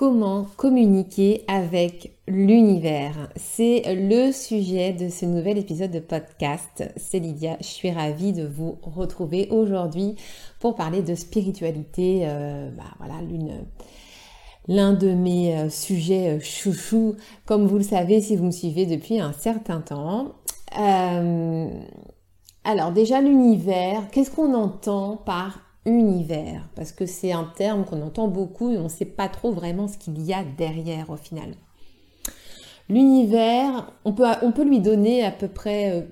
Comment 0.00 0.46
communiquer 0.56 1.44
avec 1.46 2.16
l'univers 2.26 3.28
C'est 3.36 3.82
le 3.86 4.32
sujet 4.32 4.94
de 4.94 5.10
ce 5.10 5.26
nouvel 5.26 5.58
épisode 5.58 5.90
de 5.90 5.98
podcast. 5.98 6.90
C'est 6.96 7.18
Lydia, 7.18 7.58
je 7.60 7.66
suis 7.66 7.90
ravie 7.90 8.32
de 8.32 8.46
vous 8.46 8.78
retrouver 8.80 9.48
aujourd'hui 9.50 10.16
pour 10.58 10.74
parler 10.74 11.02
de 11.02 11.14
spiritualité. 11.14 12.22
Euh, 12.22 12.70
bah 12.70 12.84
voilà, 12.98 13.16
l'un 14.68 14.94
de 14.94 15.12
mes 15.12 15.54
euh, 15.54 15.68
sujets 15.68 16.30
euh, 16.30 16.40
chouchou, 16.40 17.16
comme 17.44 17.66
vous 17.66 17.76
le 17.76 17.84
savez 17.84 18.22
si 18.22 18.36
vous 18.36 18.46
me 18.46 18.52
suivez 18.52 18.86
depuis 18.86 19.20
un 19.20 19.34
certain 19.34 19.82
temps. 19.82 20.32
alors 22.64 22.90
déjà 22.94 23.20
l'univers, 23.20 24.08
qu'est-ce 24.12 24.30
qu'on 24.30 24.54
entend 24.54 25.18
par 25.18 25.69
univers, 25.86 26.68
parce 26.74 26.92
que 26.92 27.06
c'est 27.06 27.32
un 27.32 27.50
terme 27.56 27.84
qu'on 27.84 28.02
entend 28.02 28.28
beaucoup 28.28 28.70
et 28.70 28.78
on 28.78 28.84
ne 28.84 28.88
sait 28.88 29.04
pas 29.04 29.28
trop 29.28 29.52
vraiment 29.52 29.88
ce 29.88 29.96
qu'il 29.96 30.20
y 30.22 30.34
a 30.34 30.44
derrière 30.44 31.10
au 31.10 31.16
final. 31.16 31.54
L'univers, 32.88 33.92
on 34.04 34.12
peut, 34.12 34.26
on 34.42 34.52
peut 34.52 34.64
lui 34.64 34.80
donner 34.80 35.24
à 35.24 35.30
peu 35.30 35.48
près 35.48 35.92
euh, 35.92 36.02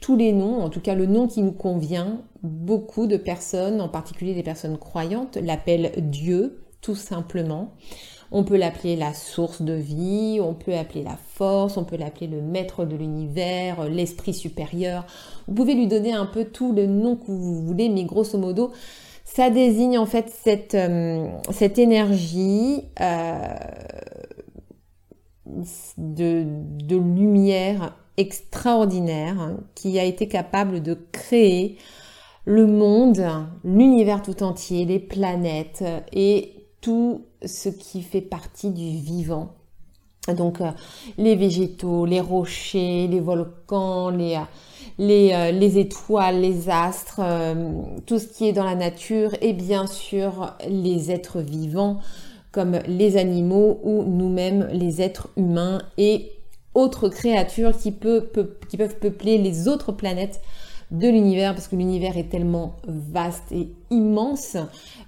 tous 0.00 0.16
les 0.16 0.32
noms, 0.32 0.62
en 0.62 0.68
tout 0.68 0.80
cas 0.80 0.94
le 0.94 1.06
nom 1.06 1.26
qui 1.26 1.42
nous 1.42 1.52
convient. 1.52 2.22
Beaucoup 2.42 3.06
de 3.06 3.16
personnes, 3.16 3.80
en 3.80 3.88
particulier 3.88 4.34
des 4.34 4.42
personnes 4.42 4.78
croyantes, 4.78 5.36
l'appellent 5.36 5.92
Dieu, 5.96 6.64
tout 6.80 6.94
simplement. 6.94 7.74
On 8.34 8.44
peut 8.44 8.56
l'appeler 8.56 8.96
la 8.96 9.12
source 9.12 9.60
de 9.60 9.74
vie, 9.74 10.40
on 10.42 10.54
peut 10.54 10.70
l'appeler 10.70 11.02
la 11.02 11.18
force, 11.34 11.76
on 11.76 11.84
peut 11.84 11.98
l'appeler 11.98 12.26
le 12.26 12.40
maître 12.40 12.86
de 12.86 12.96
l'univers, 12.96 13.86
l'esprit 13.90 14.32
supérieur. 14.32 15.04
Vous 15.46 15.54
pouvez 15.54 15.74
lui 15.74 15.86
donner 15.86 16.14
un 16.14 16.24
peu 16.24 16.46
tout 16.46 16.72
le 16.72 16.86
nom 16.86 17.16
que 17.16 17.26
vous 17.26 17.62
voulez, 17.62 17.90
mais 17.90 18.04
grosso 18.04 18.38
modo, 18.38 18.72
ça 19.24 19.50
désigne 19.50 19.98
en 19.98 20.06
fait 20.06 20.30
cette, 20.30 20.74
euh, 20.74 21.28
cette 21.50 21.78
énergie 21.78 22.84
euh, 23.02 23.54
de, 25.98 26.46
de, 26.46 26.96
lumière 26.96 27.96
extraordinaire 28.16 29.56
qui 29.74 29.98
a 29.98 30.04
été 30.04 30.26
capable 30.26 30.82
de 30.82 30.96
créer 31.12 31.76
le 32.46 32.66
monde, 32.66 33.22
l'univers 33.62 34.22
tout 34.22 34.42
entier, 34.42 34.86
les 34.86 34.98
planètes 34.98 35.84
et 36.12 36.61
tout 36.82 37.24
ce 37.42 37.70
qui 37.70 38.02
fait 38.02 38.20
partie 38.20 38.70
du 38.70 38.98
vivant. 38.98 39.54
Donc 40.28 40.60
euh, 40.60 40.70
les 41.18 41.34
végétaux, 41.34 42.04
les 42.04 42.20
rochers, 42.20 43.08
les 43.08 43.20
volcans, 43.20 44.10
les, 44.10 44.36
euh, 44.36 44.40
les, 44.98 45.32
euh, 45.32 45.50
les 45.50 45.78
étoiles, 45.78 46.40
les 46.40 46.68
astres, 46.68 47.20
tout 48.06 48.18
ce 48.18 48.26
qui 48.26 48.46
est 48.46 48.52
dans 48.52 48.64
la 48.64 48.74
nature 48.74 49.30
et 49.40 49.52
bien 49.52 49.86
sûr 49.86 50.54
les 50.68 51.10
êtres 51.10 51.40
vivants 51.40 51.98
comme 52.52 52.78
les 52.86 53.16
animaux 53.16 53.80
ou 53.82 54.04
nous-mêmes 54.04 54.68
les 54.72 55.00
êtres 55.00 55.28
humains 55.36 55.80
et 55.96 56.30
autres 56.74 57.08
créatures 57.08 57.76
qui, 57.76 57.92
peut, 57.92 58.28
qui 58.68 58.76
peuvent 58.76 58.98
peupler 58.98 59.38
les 59.38 59.68
autres 59.68 59.92
planètes 59.92 60.40
de 60.90 61.08
l'univers 61.08 61.54
parce 61.54 61.66
que 61.66 61.76
l'univers 61.76 62.18
est 62.18 62.28
tellement 62.28 62.76
vaste 62.86 63.50
et 63.52 63.72
immense 63.90 64.56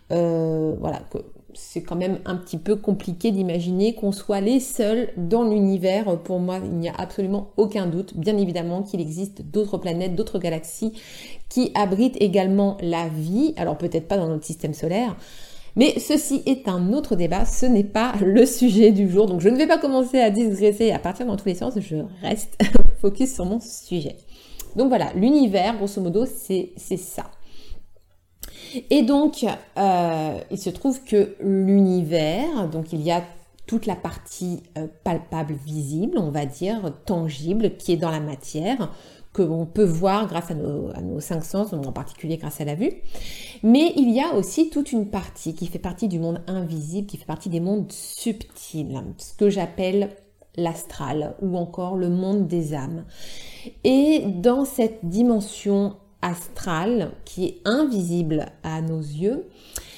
voilà 0.09 1.01
que 1.11 1.19
c'est 1.55 1.83
quand 1.83 1.97
même 1.97 2.19
un 2.25 2.37
petit 2.37 2.59
peu 2.59 2.77
compliqué 2.77 3.31
d'imaginer 3.31 3.95
qu'on 3.95 4.13
soit 4.13 4.41
les 4.41 4.61
seuls 4.61 5.09
dans 5.17 5.45
l'univers. 5.45 6.19
Pour 6.21 6.41
moi, 6.41 6.59
il 6.63 6.73
n'y 6.73 6.89
a 6.89 6.95
absolument 6.97 7.51
aucun 7.57 7.87
doute, 7.87 8.17
bien 8.17 8.37
évidemment, 8.37 8.83
qu'il 8.83 9.01
existe 9.01 9.43
d'autres 9.43 9.79
planètes, 9.79 10.15
d'autres 10.15 10.39
galaxies 10.39 10.93
qui 11.49 11.71
abritent 11.75 12.21
également 12.21 12.77
la 12.81 13.09
vie. 13.09 13.55
Alors 13.57 13.79
peut-être 13.79 14.09
pas 14.09 14.17
dans 14.17 14.29
notre 14.29 14.45
système 14.45 14.75
solaire. 14.75 15.17
Mais 15.77 15.99
ceci 15.99 16.43
est 16.47 16.69
un 16.69 16.93
autre 16.93 17.17
débat, 17.17 17.45
ce 17.45 17.67
n'est 17.67 17.83
pas 17.83 18.15
le 18.21 18.47
sujet 18.47 18.93
du 18.93 19.11
jour. 19.11 19.27
Donc 19.27 19.41
je 19.41 19.49
ne 19.49 19.57
vais 19.57 19.67
pas 19.67 19.79
commencer 19.79 20.21
à 20.21 20.31
digresser 20.31 20.93
à 20.93 20.99
partir 20.99 21.27
dans 21.27 21.37
tous 21.37 21.49
les 21.49 21.57
sens, 21.57 21.75
je 21.79 21.97
reste 22.23 22.57
focus 23.01 23.35
sur 23.35 23.45
mon 23.45 23.59
sujet. 23.61 24.17
Donc 24.77 24.89
voilà, 24.89 25.13
l'univers, 25.15 25.77
grosso 25.77 26.01
modo, 26.01 26.25
c'est 26.27 26.97
ça. 26.97 27.25
Et 28.91 29.03
donc, 29.03 29.45
euh, 29.77 30.39
il 30.51 30.59
se 30.59 30.71
trouve 30.71 31.03
que 31.05 31.35
l'univers, 31.41 32.69
donc 32.69 32.93
il 32.93 33.03
y 33.03 33.11
a 33.11 33.23
toute 33.67 33.87
la 33.87 33.97
partie 33.97 34.63
euh, 34.77 34.87
palpable, 35.05 35.55
visible, 35.55 36.19
on 36.19 36.31
va 36.31 36.47
dire, 36.47 36.93
tangible, 37.07 37.77
qui 37.77 37.93
est 37.93 37.97
dans 37.97 38.11
la 38.11 38.21
matière, 38.21 38.93
que 39.33 39.43
l'on 39.43 39.67
peut 39.67 39.85
voir 39.85 40.29
grâce 40.29 40.51
à 40.51 40.55
nos, 40.55 40.91
à 40.95 41.01
nos, 41.01 41.21
cinq 41.21 41.45
sens, 41.45 41.73
en 41.73 41.93
particulier 41.93 42.37
grâce 42.37 42.61
à 42.61 42.65
la 42.65 42.75
vue. 42.75 42.93
Mais 43.63 43.93
il 43.97 44.11
y 44.11 44.21
a 44.21 44.35
aussi 44.35 44.71
toute 44.71 44.93
une 44.93 45.09
partie 45.09 45.55
qui 45.55 45.67
fait 45.67 45.79
partie 45.79 46.09
du 46.09 46.19
monde 46.19 46.41
invisible, 46.47 47.07
qui 47.07 47.17
fait 47.17 47.25
partie 47.25 47.49
des 47.49 47.61
mondes 47.61 47.91
subtils, 47.91 49.03
ce 49.19 49.35
que 49.35 49.51
j'appelle 49.51 50.11
l'astral 50.57 51.35
ou 51.43 51.57
encore 51.57 51.97
le 51.97 52.09
monde 52.09 52.47
des 52.47 52.75
âmes. 52.75 53.05
Et 53.83 54.23
dans 54.27 54.65
cette 54.65 55.05
dimension 55.05 55.97
astral 56.25 57.13
qui 57.25 57.45
est 57.45 57.61
invisible 57.65 58.47
à 58.63 58.81
nos 58.81 59.01
yeux, 59.01 59.47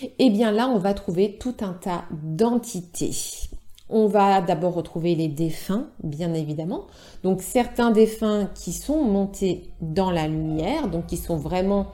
et 0.03 0.13
eh 0.19 0.31
bien 0.31 0.51
là, 0.51 0.69
on 0.69 0.79
va 0.79 0.93
trouver 0.93 1.39
tout 1.39 1.55
un 1.61 1.73
tas 1.73 2.05
d'entités. 2.11 3.13
On 3.89 4.09
va 4.09 4.41
d'abord 4.41 4.75
retrouver 4.75 5.15
les 5.15 5.29
défunts, 5.29 5.87
bien 6.03 6.35
évidemment. 6.35 6.87
Donc 7.23 7.41
certains 7.41 7.93
défunts 7.93 8.51
qui 8.53 8.73
sont 8.73 9.05
montés 9.05 9.71
dans 9.81 10.11
la 10.11 10.27
lumière, 10.27 10.89
donc 10.89 11.07
qui 11.07 11.17
sont 11.17 11.37
vraiment 11.37 11.87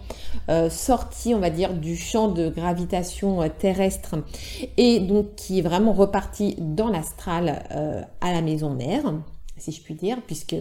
euh, 0.49 0.71
sortis, 0.71 1.35
on 1.35 1.39
va 1.39 1.51
dire, 1.51 1.75
du 1.75 1.95
champ 1.95 2.29
de 2.29 2.49
gravitation 2.49 3.43
euh, 3.43 3.49
terrestre 3.49 4.15
et 4.79 5.01
donc 5.01 5.35
qui 5.35 5.59
est 5.59 5.63
vraiment 5.63 5.93
reparti 5.93 6.57
dans 6.59 6.89
l'astral 6.89 7.63
euh, 7.73 8.01
à 8.23 8.33
la 8.33 8.41
maison 8.41 8.71
mère, 8.71 9.13
si 9.59 9.71
je 9.71 9.83
puis 9.83 9.95
dire, 9.95 10.17
puisque 10.27 10.57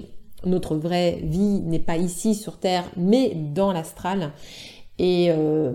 notre 0.46 0.75
vraie 0.75 1.19
vie 1.24 1.62
n'est 1.62 1.79
pas 1.79 1.97
ici 1.97 2.35
sur 2.35 2.57
Terre, 2.57 2.85
mais 2.97 3.34
dans 3.35 3.72
l'astral. 3.72 4.31
Et 5.00 5.28
euh, 5.29 5.72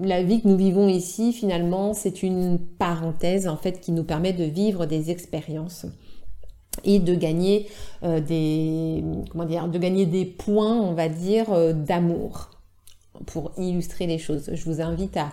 la 0.00 0.22
vie 0.22 0.40
que 0.42 0.48
nous 0.48 0.56
vivons 0.56 0.88
ici, 0.88 1.32
finalement, 1.32 1.94
c'est 1.94 2.22
une 2.22 2.58
parenthèse 2.58 3.48
en 3.48 3.56
fait 3.56 3.80
qui 3.80 3.92
nous 3.92 4.04
permet 4.04 4.32
de 4.32 4.44
vivre 4.44 4.86
des 4.86 5.10
expériences 5.10 5.86
et 6.84 6.98
de 7.00 7.14
gagner 7.14 7.66
euh, 8.04 8.20
des 8.20 9.02
comment 9.30 9.44
dire, 9.44 9.68
de 9.68 9.78
gagner 9.78 10.06
des 10.06 10.24
points, 10.24 10.80
on 10.80 10.94
va 10.94 11.08
dire, 11.08 11.52
euh, 11.52 11.72
d'amour 11.72 12.50
pour 13.26 13.52
illustrer 13.58 14.06
les 14.06 14.18
choses. 14.18 14.50
Je 14.52 14.64
vous 14.64 14.80
invite 14.80 15.16
à, 15.16 15.30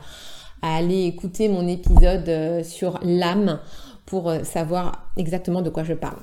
à 0.62 0.76
aller 0.76 1.04
écouter 1.04 1.48
mon 1.48 1.68
épisode 1.68 2.64
sur 2.64 3.00
l'âme 3.04 3.60
pour 4.06 4.34
savoir 4.44 5.12
exactement 5.16 5.62
de 5.62 5.70
quoi 5.70 5.84
je 5.84 5.94
parle. 5.94 6.18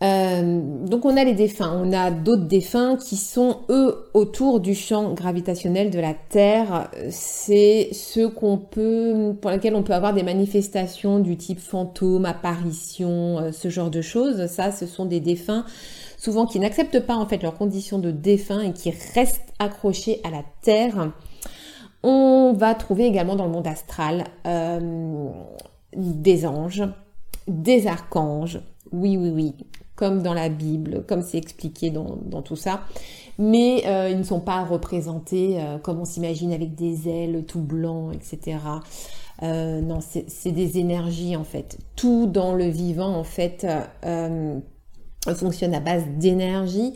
Euh, 0.00 0.60
donc 0.86 1.04
on 1.04 1.16
a 1.16 1.24
les 1.24 1.34
défunts, 1.34 1.72
on 1.82 1.92
a 1.92 2.12
d'autres 2.12 2.44
défunts 2.44 2.96
qui 2.96 3.16
sont 3.16 3.62
eux 3.68 4.08
autour 4.14 4.60
du 4.60 4.74
champ 4.74 5.12
gravitationnel 5.12 5.90
de 5.90 5.98
la 5.98 6.14
Terre. 6.14 6.90
C'est 7.10 7.88
ceux 7.92 8.28
qu'on 8.28 8.58
peut, 8.58 9.34
pour 9.40 9.50
lesquels 9.50 9.74
on 9.74 9.82
peut 9.82 9.94
avoir 9.94 10.14
des 10.14 10.22
manifestations 10.22 11.18
du 11.18 11.36
type 11.36 11.58
fantôme, 11.58 12.26
apparition, 12.26 13.38
euh, 13.38 13.52
ce 13.52 13.70
genre 13.70 13.90
de 13.90 14.00
choses. 14.00 14.46
Ça, 14.46 14.70
ce 14.70 14.86
sont 14.86 15.04
des 15.04 15.20
défunts 15.20 15.64
souvent 16.16 16.46
qui 16.46 16.60
n'acceptent 16.60 17.00
pas 17.00 17.16
en 17.16 17.26
fait 17.26 17.42
leurs 17.42 17.56
conditions 17.56 17.98
de 17.98 18.10
défunt 18.10 18.60
et 18.60 18.72
qui 18.72 18.92
restent 19.14 19.52
accrochés 19.58 20.20
à 20.24 20.30
la 20.30 20.42
Terre. 20.62 21.10
On 22.04 22.52
va 22.56 22.74
trouver 22.76 23.06
également 23.06 23.34
dans 23.34 23.46
le 23.46 23.50
monde 23.50 23.66
astral 23.66 24.24
euh, 24.46 25.28
des 25.96 26.46
anges, 26.46 26.84
des 27.48 27.88
archanges. 27.88 28.60
Oui, 28.92 29.16
oui, 29.16 29.30
oui 29.30 29.54
comme 29.98 30.22
dans 30.22 30.32
la 30.32 30.48
Bible, 30.48 31.02
comme 31.08 31.22
c'est 31.22 31.38
expliqué 31.38 31.90
dans, 31.90 32.40
tout 32.42 32.54
ça. 32.54 32.82
Mais 33.36 33.82
euh, 33.86 34.10
ils 34.10 34.18
ne 34.18 34.22
sont 34.22 34.38
pas 34.38 34.64
représentés 34.64 35.60
euh, 35.60 35.78
comme 35.78 35.98
on 35.98 36.04
s'imagine 36.04 36.52
avec 36.52 36.76
des 36.76 37.08
ailes 37.08 37.44
tout 37.44 37.60
blancs, 37.60 38.14
etc. 38.14 38.58
Euh, 39.42 39.80
non, 39.80 39.98
c'est 40.00 40.52
des 40.52 40.78
énergies 40.78 41.34
en 41.34 41.42
fait. 41.42 41.78
Tout 41.96 42.26
dans 42.26 42.54
le 42.54 42.66
vivant 42.66 43.12
en 43.12 43.24
fait 43.24 43.66
fonctionne 45.34 45.74
à 45.74 45.80
base 45.80 46.04
d'énergie. 46.16 46.94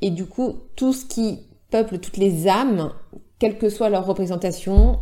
Et 0.00 0.10
du 0.10 0.24
coup, 0.24 0.54
tout 0.76 0.92
ce 0.92 1.04
qui 1.06 1.40
peuple 1.72 1.98
toutes 1.98 2.18
les 2.18 2.46
âmes, 2.46 2.92
quelle 3.40 3.58
que 3.58 3.68
soit 3.68 3.88
leur 3.88 4.06
représentation, 4.06 5.00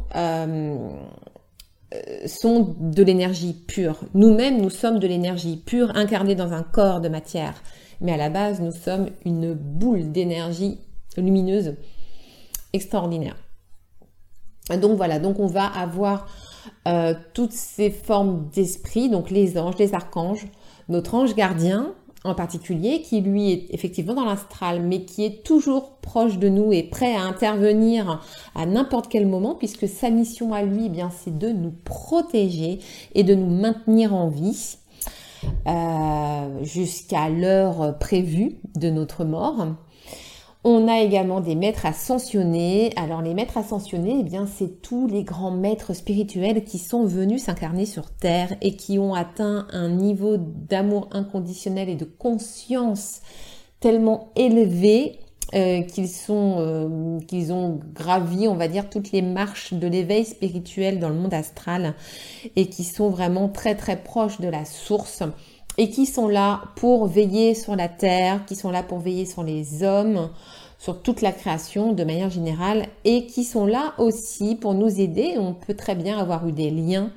sont 2.27 2.75
de 2.79 3.03
l'énergie 3.03 3.53
pure. 3.53 4.01
Nous-mêmes, 4.15 4.61
nous 4.61 4.71
sommes 4.71 4.99
de 4.99 5.07
l'énergie 5.07 5.57
pure 5.57 5.97
incarnée 5.97 6.35
dans 6.35 6.53
un 6.53 6.63
corps 6.63 7.01
de 7.01 7.09
matière. 7.09 7.55
Mais 8.01 8.13
à 8.13 8.17
la 8.17 8.31
base, 8.31 8.61
nous 8.61 8.73
sommes 8.73 9.09
une 9.25 9.55
boule 9.55 10.11
d'énergie 10.11 10.79
lumineuse 11.17 11.77
extraordinaire. 12.73 13.37
Donc 14.81 14.97
voilà, 14.97 15.19
donc 15.19 15.39
on 15.39 15.47
va 15.47 15.67
avoir 15.67 16.27
euh, 16.87 17.15
toutes 17.35 17.53
ces 17.53 17.91
formes 17.91 18.49
d'esprit, 18.55 19.09
donc 19.11 19.31
les 19.31 19.59
anges, 19.59 19.77
les 19.79 19.95
archanges, 19.95 20.47
notre 20.89 21.15
ange 21.15 21.35
gardien, 21.35 21.95
en 22.25 22.35
particulier, 22.35 23.03
qui 23.03 23.21
lui 23.21 23.51
est 23.51 23.67
effectivement 23.71 24.15
dans 24.15 24.25
l'astral, 24.25 24.83
mais 24.83 25.05
qui 25.05 25.25
est 25.25 25.45
toujours 25.45 25.97
proche 25.97 26.39
de 26.39 26.49
nous 26.49 26.73
et 26.73 26.83
prêt 26.83 27.15
à 27.15 27.23
intervenir 27.23 28.25
à 28.55 28.67
n'importe 28.67 29.09
quel 29.09 29.27
moment, 29.27 29.55
puisque 29.55 29.89
sa 29.89 30.11
mission 30.11 30.53
à 30.55 30.63
lui, 30.63 30.87
eh 30.87 30.89
bien, 30.89 31.11
c'est 31.11 31.37
de 31.37 31.49
nous 31.49 31.73
protéger 31.85 32.79
et 33.15 33.25
de 33.25 33.35
nous 33.35 33.51
maintenir 33.51 34.15
en 34.15 34.29
vie 34.29 34.77
euh, 35.67 36.65
jusqu'à 36.65 37.29
l'heure 37.29 37.99
prévue 37.99 38.59
de 38.77 38.91
notre 38.91 39.25
mort. 39.25 39.67
On 40.65 40.87
a 40.87 41.01
également 41.01 41.41
des 41.41 41.57
maîtres 41.57 41.87
ascensionnés. 41.87 42.93
Alors 42.97 43.21
les 43.21 43.35
maîtres 43.35 43.59
ascensionnés, 43.59 44.19
eh 44.21 44.23
bien 44.23 44.47
c'est 44.47 44.81
tous 44.81 45.09
les 45.09 45.25
grands 45.25 45.51
maîtres 45.51 45.93
spirituels 45.93 46.65
qui 46.65 46.79
sont 46.79 47.05
venus 47.05 47.45
s'incarner 47.45 47.85
sur 47.85 48.11
terre 48.11 48.55
et 48.61 48.77
qui 48.77 48.99
ont 49.01 49.15
atteint 49.15 49.67
un 49.73 49.89
niveau 49.89 50.37
d'amour 50.37 51.09
inconditionnel 51.11 51.89
et 51.89 51.97
de 51.97 52.05
conscience 52.05 53.23
tellement 53.81 54.31
élevé 54.37 55.19
euh, 55.55 55.83
qu'ils 55.83 56.09
sont 56.09 56.55
euh, 56.61 57.19
qu'ils 57.27 57.53
ont 57.53 57.81
gravi, 57.93 58.47
on 58.47 58.55
va 58.55 58.69
dire, 58.69 58.89
toutes 58.89 59.11
les 59.11 59.21
marches 59.21 59.75
de 59.75 59.89
l'éveil 59.89 60.25
spirituel 60.25 61.01
dans 61.01 61.09
le 61.09 61.17
monde 61.17 61.35
astral 61.35 61.95
et 62.55 62.69
qui 62.69 62.85
sont 62.85 63.11
vraiment 63.11 63.49
très 63.49 63.75
très 63.75 63.97
proches 63.97 64.41
de 64.41 64.49
la 64.49 64.65
source 64.65 65.25
et 65.79 65.91
qui 65.91 66.07
sont 66.07 66.29
là 66.29 66.63
pour 66.77 67.07
veiller 67.07 67.55
sur 67.55 67.77
la 67.77 67.89
terre, 67.89 68.45
qui 68.47 68.57
sont 68.57 68.71
là 68.71 68.83
pour 68.83 68.99
veiller 68.99 69.27
sur 69.27 69.43
les 69.43 69.83
hommes, 69.83 70.31
sur 70.79 71.01
toute 71.01 71.23
la 71.23 71.33
création 71.33 71.93
de 71.93 72.05
manière 72.05 72.31
générale, 72.31 72.87
et 73.05 73.27
qui 73.27 73.45
sont 73.45 73.67
là 73.67 73.95
aussi 73.99 74.57
pour 74.57 74.75
nous 74.75 75.01
aider. 75.01 75.35
On 75.39 75.55
peut 75.55 75.75
très 75.75 75.95
bien 75.95 76.19
avoir 76.19 76.47
eu 76.47 76.53
des 76.53 76.71
liens 76.71 77.11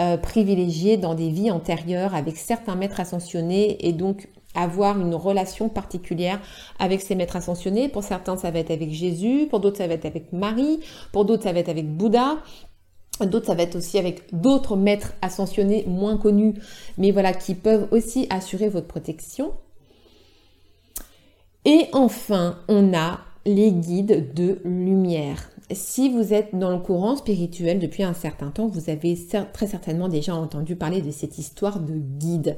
euh, 0.00 0.16
privilégiés 0.16 0.96
dans 0.96 1.14
des 1.14 1.28
vies 1.28 1.50
antérieures 1.50 2.14
avec 2.14 2.36
certains 2.36 2.76
maîtres 2.76 3.00
ascensionnés 3.00 3.86
et 3.86 3.92
donc 3.92 4.28
avoir 4.54 5.00
une 5.00 5.14
relation 5.14 5.68
particulière 5.68 6.40
avec 6.78 7.00
ces 7.00 7.14
maîtres 7.14 7.36
ascensionnés. 7.36 7.88
Pour 7.88 8.04
certains, 8.04 8.36
ça 8.36 8.50
va 8.50 8.58
être 8.58 8.70
avec 8.70 8.92
Jésus, 8.92 9.46
pour 9.50 9.60
d'autres, 9.60 9.78
ça 9.78 9.86
va 9.86 9.94
être 9.94 10.04
avec 10.04 10.32
Marie, 10.32 10.80
pour 11.12 11.24
d'autres, 11.24 11.42
ça 11.42 11.52
va 11.52 11.60
être 11.60 11.68
avec 11.68 11.88
Bouddha. 11.88 12.38
D'autres, 13.20 13.46
ça 13.46 13.54
va 13.54 13.62
être 13.62 13.76
aussi 13.76 13.98
avec 13.98 14.24
d'autres 14.32 14.76
maîtres 14.76 15.12
ascensionnés 15.22 15.84
moins 15.86 16.16
connus, 16.16 16.54
mais 16.98 17.10
voilà, 17.10 17.32
qui 17.32 17.54
peuvent 17.54 17.86
aussi 17.90 18.26
assurer 18.30 18.68
votre 18.68 18.88
protection. 18.88 19.52
Et 21.64 21.86
enfin, 21.92 22.58
on 22.68 22.92
a 22.94 23.20
les 23.44 23.72
guides 23.72 24.34
de 24.34 24.58
lumière. 24.64 25.50
Si 25.72 26.10
vous 26.10 26.34
êtes 26.34 26.54
dans 26.54 26.70
le 26.70 26.78
courant 26.78 27.16
spirituel 27.16 27.78
depuis 27.78 28.02
un 28.02 28.14
certain 28.14 28.50
temps, 28.50 28.66
vous 28.66 28.90
avez 28.90 29.16
très 29.52 29.66
certainement 29.66 30.08
déjà 30.08 30.34
entendu 30.34 30.76
parler 30.76 31.02
de 31.02 31.10
cette 31.10 31.38
histoire 31.38 31.80
de 31.80 31.94
guide. 31.94 32.56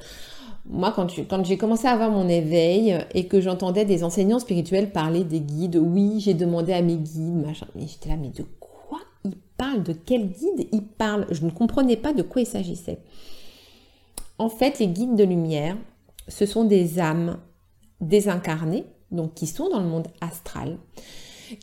Moi, 0.66 0.94
quand, 0.96 1.44
j'ai 1.44 1.58
commencé 1.58 1.86
à 1.86 1.90
avoir 1.90 2.10
mon 2.10 2.28
éveil 2.28 2.98
et 3.12 3.26
que 3.26 3.40
j'entendais 3.40 3.84
des 3.84 4.02
enseignants 4.02 4.38
spirituels 4.38 4.90
parler 4.90 5.22
des 5.22 5.40
guides, 5.40 5.76
oui, 5.76 6.20
j'ai 6.20 6.32
demandé 6.32 6.72
à 6.72 6.80
mes 6.80 6.96
guides, 6.96 7.44
mais 7.74 7.86
j'étais 7.86 8.08
là, 8.08 8.16
mais 8.16 8.30
de 8.30 8.44
parle 9.56 9.82
de 9.82 9.92
quel 9.92 10.28
guide 10.28 10.68
il 10.72 10.82
parle 10.82 11.26
Je 11.30 11.44
ne 11.44 11.50
comprenais 11.50 11.96
pas 11.96 12.12
de 12.12 12.22
quoi 12.22 12.42
il 12.42 12.46
s'agissait. 12.46 12.98
En 14.38 14.48
fait, 14.48 14.78
les 14.78 14.88
guides 14.88 15.16
de 15.16 15.24
lumière, 15.24 15.76
ce 16.28 16.46
sont 16.46 16.64
des 16.64 16.98
âmes 16.98 17.38
désincarnées, 18.00 18.84
donc 19.10 19.34
qui 19.34 19.46
sont 19.46 19.68
dans 19.68 19.80
le 19.80 19.86
monde 19.86 20.08
astral, 20.20 20.78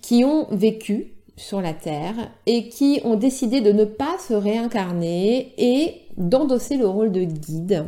qui 0.02 0.24
ont 0.24 0.48
vécu 0.52 1.14
sur 1.36 1.62
la 1.62 1.74
Terre 1.74 2.32
et 2.46 2.70
qui 2.70 3.02
ont 3.04 3.16
décidé 3.16 3.62
de 3.62 3.72
ne 3.72 3.86
pas 3.86 4.18
se 4.20 4.34
réincarner 4.34 5.54
et 5.58 6.02
d'endosser 6.18 6.78
le 6.78 6.88
rôle 6.88 7.12
de 7.12 7.24
guide. 7.24 7.86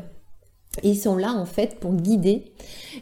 Ils 0.81 0.97
sont 0.97 1.15
là 1.15 1.33
en 1.33 1.45
fait 1.45 1.79
pour 1.79 1.93
guider 1.93 2.45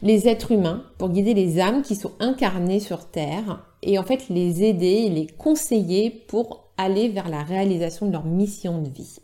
les 0.02 0.28
êtres 0.28 0.52
humains, 0.52 0.84
pour 0.98 1.10
guider 1.10 1.34
les 1.34 1.60
âmes 1.60 1.84
qui 1.84 1.96
sont 1.96 2.12
incarnées 2.20 2.82
sur 2.82 3.06
Terre 3.06 3.66
et 3.82 3.98
en 3.98 4.04
fait 4.04 4.28
les 4.30 4.64
aider, 4.64 5.08
les 5.10 5.28
conseiller 5.28 6.10
pour 6.10 6.71
vers 6.90 7.30
la 7.30 7.44
réalisation 7.44 8.08
de 8.08 8.12
leur 8.12 8.26
mission 8.26 8.82
de 8.82 8.90
vie. 8.90 9.20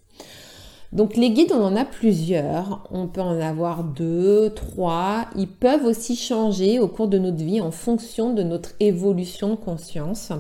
Donc 0.94 1.18
les 1.18 1.32
guides, 1.32 1.52
on 1.54 1.64
en 1.64 1.76
a 1.76 1.84
plusieurs. 1.84 2.88
On 2.92 3.08
peut 3.08 3.22
en 3.22 3.40
avoir 3.40 3.84
deux, 3.84 4.52
trois. 4.52 5.26
Ils 5.36 5.48
peuvent 5.48 5.86
aussi 5.86 6.16
changer 6.16 6.80
au 6.80 6.88
cours 6.88 7.08
de 7.08 7.18
notre 7.18 7.44
vie 7.44 7.60
en 7.60 7.72
fonction 7.72 8.34
de 8.34 8.44
notre 8.44 8.72
évolution 8.80 9.50
de 9.50 9.56
conscience. 9.56 10.32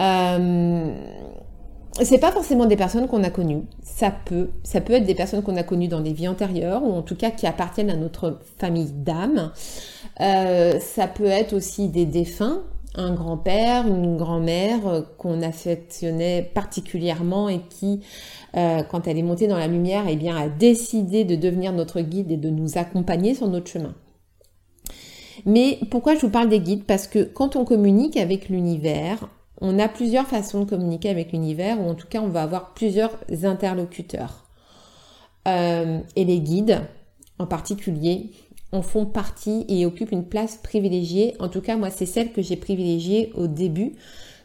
Euh, 0.00 0.92
c'est 2.02 2.18
pas 2.18 2.32
forcément 2.32 2.66
des 2.66 2.76
personnes 2.76 3.06
qu'on 3.06 3.22
a 3.22 3.30
connues. 3.30 3.62
Ça 3.82 4.10
peut, 4.10 4.50
ça 4.64 4.80
peut 4.80 4.94
être 4.94 5.06
des 5.06 5.14
personnes 5.14 5.42
qu'on 5.42 5.56
a 5.56 5.62
connues 5.62 5.86
dans 5.86 6.00
des 6.00 6.12
vies 6.12 6.26
antérieures 6.26 6.82
ou 6.82 6.92
en 6.92 7.02
tout 7.02 7.14
cas 7.14 7.30
qui 7.30 7.46
appartiennent 7.46 7.90
à 7.90 7.96
notre 7.96 8.40
famille 8.58 8.90
d'âme. 8.92 9.52
Euh, 10.20 10.80
ça 10.80 11.06
peut 11.06 11.26
être 11.26 11.52
aussi 11.52 11.88
des 11.88 12.04
défunts 12.04 12.62
un 12.94 13.12
grand-père, 13.14 13.86
une 13.86 14.16
grand-mère 14.16 14.86
euh, 14.86 15.02
qu'on 15.18 15.42
affectionnait 15.42 16.50
particulièrement 16.54 17.48
et 17.48 17.60
qui, 17.68 18.00
euh, 18.56 18.82
quand 18.82 19.08
elle 19.08 19.18
est 19.18 19.22
montée 19.22 19.48
dans 19.48 19.58
la 19.58 19.66
lumière, 19.66 20.04
eh 20.08 20.16
bien, 20.16 20.36
a 20.36 20.48
décidé 20.48 21.24
de 21.24 21.36
devenir 21.36 21.72
notre 21.72 22.00
guide 22.00 22.30
et 22.30 22.36
de 22.36 22.50
nous 22.50 22.78
accompagner 22.78 23.34
sur 23.34 23.48
notre 23.48 23.70
chemin. 23.70 23.94
Mais 25.46 25.78
pourquoi 25.90 26.14
je 26.14 26.20
vous 26.20 26.30
parle 26.30 26.48
des 26.48 26.60
guides? 26.60 26.84
Parce 26.84 27.06
que 27.06 27.24
quand 27.24 27.56
on 27.56 27.64
communique 27.64 28.16
avec 28.16 28.48
l'univers, 28.48 29.28
on 29.60 29.78
a 29.78 29.88
plusieurs 29.88 30.26
façons 30.26 30.60
de 30.60 30.70
communiquer 30.70 31.10
avec 31.10 31.32
l'univers, 31.32 31.80
ou 31.80 31.88
en 31.88 31.94
tout 31.94 32.06
cas 32.08 32.20
on 32.20 32.28
va 32.28 32.42
avoir 32.42 32.74
plusieurs 32.74 33.18
interlocuteurs. 33.42 34.44
Euh, 35.46 36.00
et 36.16 36.24
les 36.24 36.40
guides, 36.40 36.80
en 37.38 37.46
particulier, 37.46 38.30
en 38.74 38.82
font 38.82 39.06
partie 39.06 39.64
et 39.68 39.86
occupent 39.86 40.12
une 40.12 40.26
place 40.26 40.56
privilégiée. 40.56 41.34
En 41.38 41.48
tout 41.48 41.60
cas, 41.60 41.76
moi, 41.76 41.90
c'est 41.90 42.06
celle 42.06 42.32
que 42.32 42.42
j'ai 42.42 42.56
privilégiée 42.56 43.30
au 43.34 43.46
début, 43.46 43.92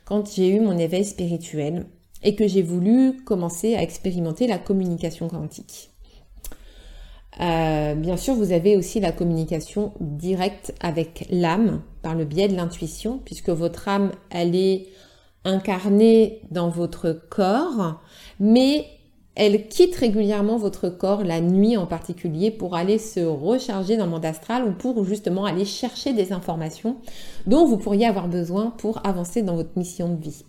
quand 0.05 0.31
j'ai 0.31 0.49
eu 0.55 0.59
mon 0.59 0.77
éveil 0.77 1.03
spirituel 1.03 1.85
et 2.23 2.35
que 2.35 2.47
j'ai 2.47 2.61
voulu 2.61 3.23
commencer 3.23 3.75
à 3.75 3.81
expérimenter 3.81 4.47
la 4.47 4.57
communication 4.57 5.27
quantique. 5.27 5.89
Euh, 7.39 7.95
bien 7.95 8.17
sûr, 8.17 8.35
vous 8.35 8.51
avez 8.51 8.75
aussi 8.75 8.99
la 8.99 9.11
communication 9.11 9.93
directe 9.99 10.73
avec 10.81 11.25
l'âme 11.29 11.81
par 12.01 12.15
le 12.15 12.25
biais 12.25 12.49
de 12.49 12.55
l'intuition, 12.55 13.19
puisque 13.23 13.49
votre 13.49 13.87
âme, 13.87 14.11
elle 14.29 14.55
est 14.55 14.87
incarnée 15.45 16.41
dans 16.51 16.69
votre 16.69 17.13
corps, 17.29 18.01
mais 18.39 18.85
elle 19.35 19.67
quitte 19.67 19.95
régulièrement 19.95 20.57
votre 20.57 20.89
corps 20.89 21.23
la 21.23 21.39
nuit 21.39 21.77
en 21.77 21.85
particulier 21.85 22.51
pour 22.51 22.75
aller 22.75 22.97
se 22.97 23.21
recharger 23.21 23.95
dans 23.95 24.05
le 24.05 24.11
monde 24.11 24.25
astral 24.25 24.65
ou 24.65 24.71
pour 24.71 25.03
justement 25.05 25.45
aller 25.45 25.65
chercher 25.65 26.13
des 26.13 26.33
informations 26.33 26.97
dont 27.47 27.65
vous 27.65 27.77
pourriez 27.77 28.05
avoir 28.05 28.27
besoin 28.27 28.73
pour 28.77 29.05
avancer 29.05 29.41
dans 29.41 29.55
votre 29.55 29.77
mission 29.77 30.09
de 30.09 30.21
vie. 30.21 30.43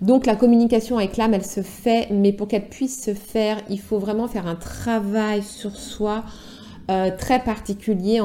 Donc 0.00 0.26
la 0.26 0.36
communication 0.36 0.98
avec 0.98 1.16
l'âme, 1.16 1.34
elle 1.34 1.44
se 1.44 1.62
fait, 1.62 2.08
mais 2.10 2.32
pour 2.32 2.48
qu'elle 2.48 2.68
puisse 2.68 3.02
se 3.02 3.14
faire, 3.14 3.58
il 3.70 3.80
faut 3.80 3.98
vraiment 3.98 4.26
faire 4.26 4.46
un 4.46 4.56
travail 4.56 5.42
sur 5.42 5.76
soi 5.76 6.24
euh, 6.90 7.10
très 7.16 7.42
particulier 7.42 8.20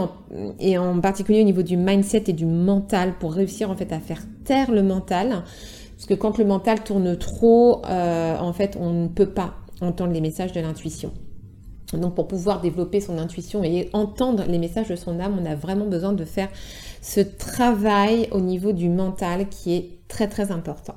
et 0.59 0.77
en 0.77 0.99
particulier 0.99 1.41
au 1.41 1.45
niveau 1.45 1.61
du 1.61 1.77
mindset 1.77 2.25
et 2.27 2.33
du 2.33 2.45
mental 2.45 3.13
pour 3.17 3.33
réussir 3.33 3.71
en 3.71 3.75
fait 3.75 3.93
à 3.93 3.99
faire 3.99 4.23
taire 4.43 4.71
le 4.71 4.83
mental. 4.83 5.43
Parce 5.95 6.07
que 6.07 6.13
quand 6.13 6.37
le 6.37 6.45
mental 6.45 6.83
tourne 6.83 7.17
trop, 7.17 7.81
euh, 7.85 8.37
en 8.37 8.53
fait, 8.53 8.77
on 8.79 8.91
ne 8.91 9.07
peut 9.07 9.29
pas 9.29 9.53
entendre 9.81 10.13
les 10.13 10.21
messages 10.21 10.53
de 10.53 10.59
l'intuition. 10.59 11.11
Donc 11.93 12.15
pour 12.15 12.27
pouvoir 12.27 12.61
développer 12.61 13.01
son 13.01 13.17
intuition 13.17 13.63
et 13.63 13.89
entendre 13.93 14.43
les 14.47 14.59
messages 14.59 14.89
de 14.89 14.95
son 14.95 15.19
âme, 15.19 15.39
on 15.41 15.45
a 15.45 15.55
vraiment 15.55 15.85
besoin 15.85 16.13
de 16.13 16.25
faire 16.25 16.49
ce 17.01 17.19
travail 17.21 18.27
au 18.31 18.41
niveau 18.41 18.73
du 18.73 18.89
mental 18.89 19.49
qui 19.49 19.73
est 19.73 19.89
très 20.07 20.27
très 20.27 20.51
important. 20.51 20.95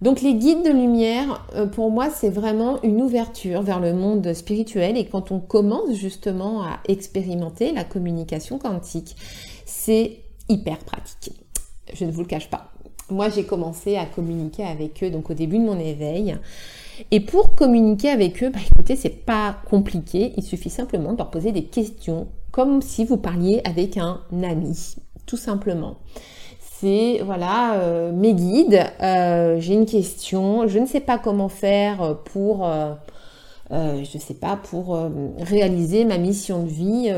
Donc 0.00 0.20
les 0.20 0.34
guides 0.34 0.64
de 0.64 0.70
lumière, 0.70 1.44
euh, 1.54 1.66
pour 1.66 1.90
moi, 1.90 2.08
c'est 2.10 2.28
vraiment 2.28 2.80
une 2.82 3.02
ouverture 3.02 3.62
vers 3.62 3.80
le 3.80 3.92
monde 3.94 4.32
spirituel 4.32 4.96
et 4.96 5.06
quand 5.06 5.32
on 5.32 5.40
commence 5.40 5.94
justement 5.94 6.62
à 6.62 6.78
expérimenter 6.86 7.72
la 7.72 7.82
communication 7.82 8.58
quantique, 8.58 9.16
c'est 9.64 10.20
hyper 10.48 10.78
pratique. 10.78 11.32
Je 11.92 12.04
ne 12.04 12.12
vous 12.12 12.20
le 12.20 12.26
cache 12.26 12.48
pas. 12.48 12.70
Moi, 13.10 13.28
j'ai 13.30 13.44
commencé 13.44 13.96
à 13.96 14.06
communiquer 14.06 14.64
avec 14.64 15.02
eux 15.02 15.10
donc 15.10 15.30
au 15.30 15.34
début 15.34 15.58
de 15.58 15.64
mon 15.64 15.78
éveil. 15.78 16.36
Et 17.10 17.20
pour 17.20 17.54
communiquer 17.54 18.10
avec 18.10 18.42
eux, 18.42 18.50
bah, 18.50 18.60
écoutez, 18.70 18.96
c'est 18.96 19.24
pas 19.24 19.56
compliqué. 19.68 20.32
Il 20.36 20.42
suffit 20.42 20.70
simplement 20.70 21.12
de 21.12 21.18
leur 21.18 21.30
poser 21.30 21.52
des 21.52 21.64
questions 21.64 22.28
comme 22.50 22.82
si 22.82 23.04
vous 23.04 23.18
parliez 23.18 23.60
avec 23.64 23.98
un 23.98 24.20
ami, 24.42 24.96
tout 25.26 25.36
simplement 25.36 25.98
c'est 26.80 27.20
voilà 27.24 27.74
euh, 27.74 28.12
mes 28.12 28.34
guides. 28.34 28.80
Euh, 29.02 29.58
j'ai 29.58 29.74
une 29.74 29.86
question, 29.86 30.68
je 30.68 30.78
ne 30.78 30.86
sais 30.86 31.00
pas 31.00 31.18
comment 31.18 31.48
faire 31.48 32.18
pour, 32.24 32.68
euh, 32.68 32.94
je 33.70 34.18
sais 34.18 34.34
pas, 34.34 34.56
pour 34.56 34.98
réaliser 35.38 36.04
ma 36.04 36.18
mission 36.18 36.62
de 36.62 36.68
vie. 36.68 37.12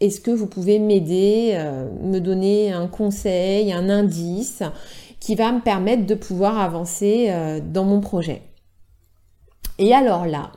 Est-ce 0.00 0.20
que 0.20 0.30
vous 0.30 0.46
pouvez 0.46 0.78
m'aider, 0.78 1.56
me 2.02 2.18
donner 2.18 2.72
un 2.72 2.88
conseil, 2.88 3.72
un 3.72 3.88
indice 3.88 4.62
qui 5.20 5.34
va 5.34 5.52
me 5.52 5.60
permettre 5.60 6.04
de 6.04 6.14
pouvoir 6.14 6.58
avancer 6.58 7.32
dans 7.72 7.84
mon 7.84 8.00
projet? 8.00 8.42
Et 9.78 9.92
alors 9.94 10.26
là, 10.26 10.52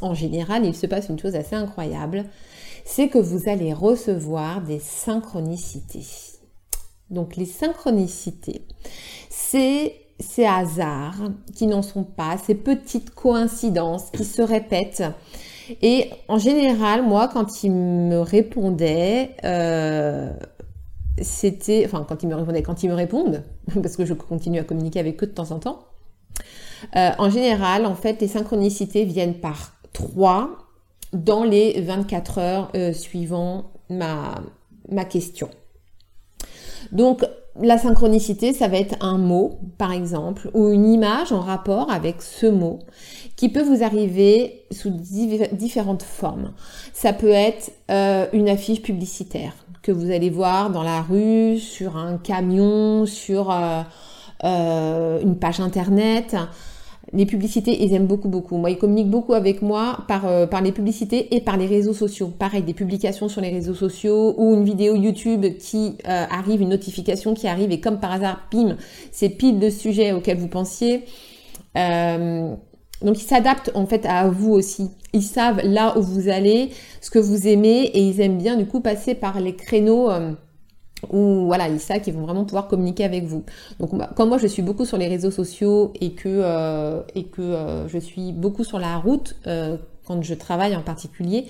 en 0.00 0.14
général, 0.14 0.64
il 0.64 0.74
se 0.74 0.86
passe 0.86 1.08
une 1.08 1.18
chose 1.18 1.34
assez 1.34 1.56
incroyable, 1.56 2.24
c'est 2.84 3.08
que 3.08 3.18
vous 3.18 3.48
allez 3.48 3.72
recevoir 3.72 4.62
des 4.62 4.78
synchronicités. 4.78 6.06
Donc 7.10 7.36
les 7.36 7.46
synchronicités, 7.46 8.62
c'est 9.30 9.94
ces 10.20 10.44
hasards 10.44 11.30
qui 11.54 11.66
n'en 11.66 11.82
sont 11.82 12.04
pas, 12.04 12.36
ces 12.38 12.54
petites 12.54 13.10
coïncidences 13.10 14.10
qui 14.10 14.24
se 14.24 14.42
répètent. 14.42 15.04
Et 15.82 16.10
en 16.28 16.38
général, 16.38 17.02
moi, 17.02 17.28
quand 17.28 17.62
ils 17.62 17.72
me 17.72 18.20
répondaient, 18.20 19.36
euh, 19.44 20.32
c'était, 21.20 21.84
enfin, 21.84 22.04
quand 22.08 22.22
ils 22.22 22.28
me 22.28 22.34
répondaient, 22.34 22.62
quand 22.62 22.82
ils 22.82 22.88
me 22.88 22.94
répondent, 22.94 23.42
parce 23.82 23.96
que 23.96 24.04
je 24.04 24.14
continue 24.14 24.58
à 24.58 24.64
communiquer 24.64 25.00
avec 25.00 25.22
eux 25.22 25.26
de 25.26 25.32
temps 25.32 25.50
en 25.50 25.58
temps. 25.58 25.87
Euh, 26.96 27.10
en 27.18 27.30
général, 27.30 27.86
en 27.86 27.94
fait, 27.94 28.20
les 28.20 28.28
synchronicités 28.28 29.04
viennent 29.04 29.40
par 29.40 29.72
trois 29.92 30.50
dans 31.12 31.44
les 31.44 31.80
24 31.80 32.38
heures 32.38 32.70
euh, 32.76 32.92
suivant 32.92 33.72
ma, 33.88 34.34
ma 34.90 35.04
question. 35.04 35.48
Donc, 36.92 37.24
la 37.60 37.78
synchronicité, 37.78 38.52
ça 38.52 38.68
va 38.68 38.76
être 38.76 38.96
un 39.00 39.18
mot, 39.18 39.58
par 39.78 39.92
exemple, 39.92 40.50
ou 40.54 40.70
une 40.70 40.86
image 40.86 41.32
en 41.32 41.40
rapport 41.40 41.90
avec 41.90 42.22
ce 42.22 42.46
mot, 42.46 42.78
qui 43.36 43.48
peut 43.48 43.62
vous 43.62 43.82
arriver 43.82 44.64
sous 44.70 44.90
différentes 44.90 46.02
formes. 46.02 46.52
Ça 46.92 47.12
peut 47.12 47.30
être 47.30 47.72
euh, 47.90 48.26
une 48.32 48.48
affiche 48.48 48.82
publicitaire 48.82 49.54
que 49.82 49.92
vous 49.92 50.10
allez 50.10 50.30
voir 50.30 50.70
dans 50.70 50.82
la 50.82 51.02
rue, 51.02 51.58
sur 51.58 51.96
un 51.96 52.18
camion, 52.18 53.06
sur 53.06 53.50
euh, 54.44 55.20
une 55.20 55.38
page 55.38 55.60
internet 55.60 56.36
les 57.12 57.26
publicités, 57.26 57.82
ils 57.82 57.94
aiment 57.94 58.06
beaucoup, 58.06 58.28
beaucoup. 58.28 58.56
Moi, 58.56 58.70
ils 58.70 58.78
communiquent 58.78 59.10
beaucoup 59.10 59.34
avec 59.34 59.62
moi 59.62 60.04
par, 60.08 60.26
euh, 60.26 60.46
par 60.46 60.60
les 60.60 60.72
publicités 60.72 61.34
et 61.34 61.40
par 61.40 61.56
les 61.56 61.66
réseaux 61.66 61.94
sociaux. 61.94 62.28
Pareil, 62.28 62.62
des 62.62 62.74
publications 62.74 63.28
sur 63.28 63.40
les 63.40 63.50
réseaux 63.50 63.74
sociaux 63.74 64.34
ou 64.36 64.54
une 64.54 64.64
vidéo 64.64 64.94
YouTube 64.94 65.46
qui 65.58 65.96
euh, 66.06 66.24
arrive, 66.30 66.60
une 66.60 66.68
notification 66.68 67.34
qui 67.34 67.48
arrive 67.48 67.70
et 67.72 67.80
comme 67.80 67.98
par 67.98 68.12
hasard, 68.12 68.40
pim, 68.50 68.76
c'est 69.10 69.30
pile 69.30 69.58
de 69.58 69.70
sujets 69.70 70.12
auxquels 70.12 70.38
vous 70.38 70.48
pensiez. 70.48 71.04
Euh, 71.76 72.54
donc, 73.02 73.18
ils 73.18 73.26
s'adaptent 73.26 73.70
en 73.74 73.86
fait 73.86 74.04
à 74.04 74.28
vous 74.28 74.52
aussi. 74.52 74.90
Ils 75.14 75.22
savent 75.22 75.62
là 75.64 75.96
où 75.96 76.02
vous 76.02 76.28
allez, 76.28 76.70
ce 77.00 77.10
que 77.10 77.18
vous 77.18 77.46
aimez 77.46 77.84
et 77.84 78.00
ils 78.00 78.20
aiment 78.20 78.38
bien 78.38 78.56
du 78.56 78.66
coup 78.66 78.80
passer 78.80 79.14
par 79.14 79.40
les 79.40 79.54
créneaux 79.54 80.10
ou 81.10 81.46
voilà, 81.46 81.68
ils 81.68 81.80
savent 81.80 82.00
qu'ils 82.00 82.14
vont 82.14 82.22
vraiment 82.22 82.44
pouvoir 82.44 82.68
communiquer 82.68 83.04
avec 83.04 83.24
vous. 83.24 83.44
Donc 83.78 83.90
comme 84.14 84.28
moi 84.28 84.38
je 84.38 84.46
suis 84.46 84.62
beaucoup 84.62 84.84
sur 84.84 84.98
les 84.98 85.08
réseaux 85.08 85.30
sociaux 85.30 85.92
et 86.00 86.12
que, 86.12 86.28
euh, 86.28 87.02
et 87.14 87.24
que 87.24 87.42
euh, 87.42 87.88
je 87.88 87.98
suis 87.98 88.32
beaucoup 88.32 88.64
sur 88.64 88.78
la 88.78 88.96
route 88.96 89.36
euh, 89.46 89.76
quand 90.08 90.22
je 90.22 90.34
travaille 90.34 90.74
en 90.74 90.82
particulier, 90.82 91.46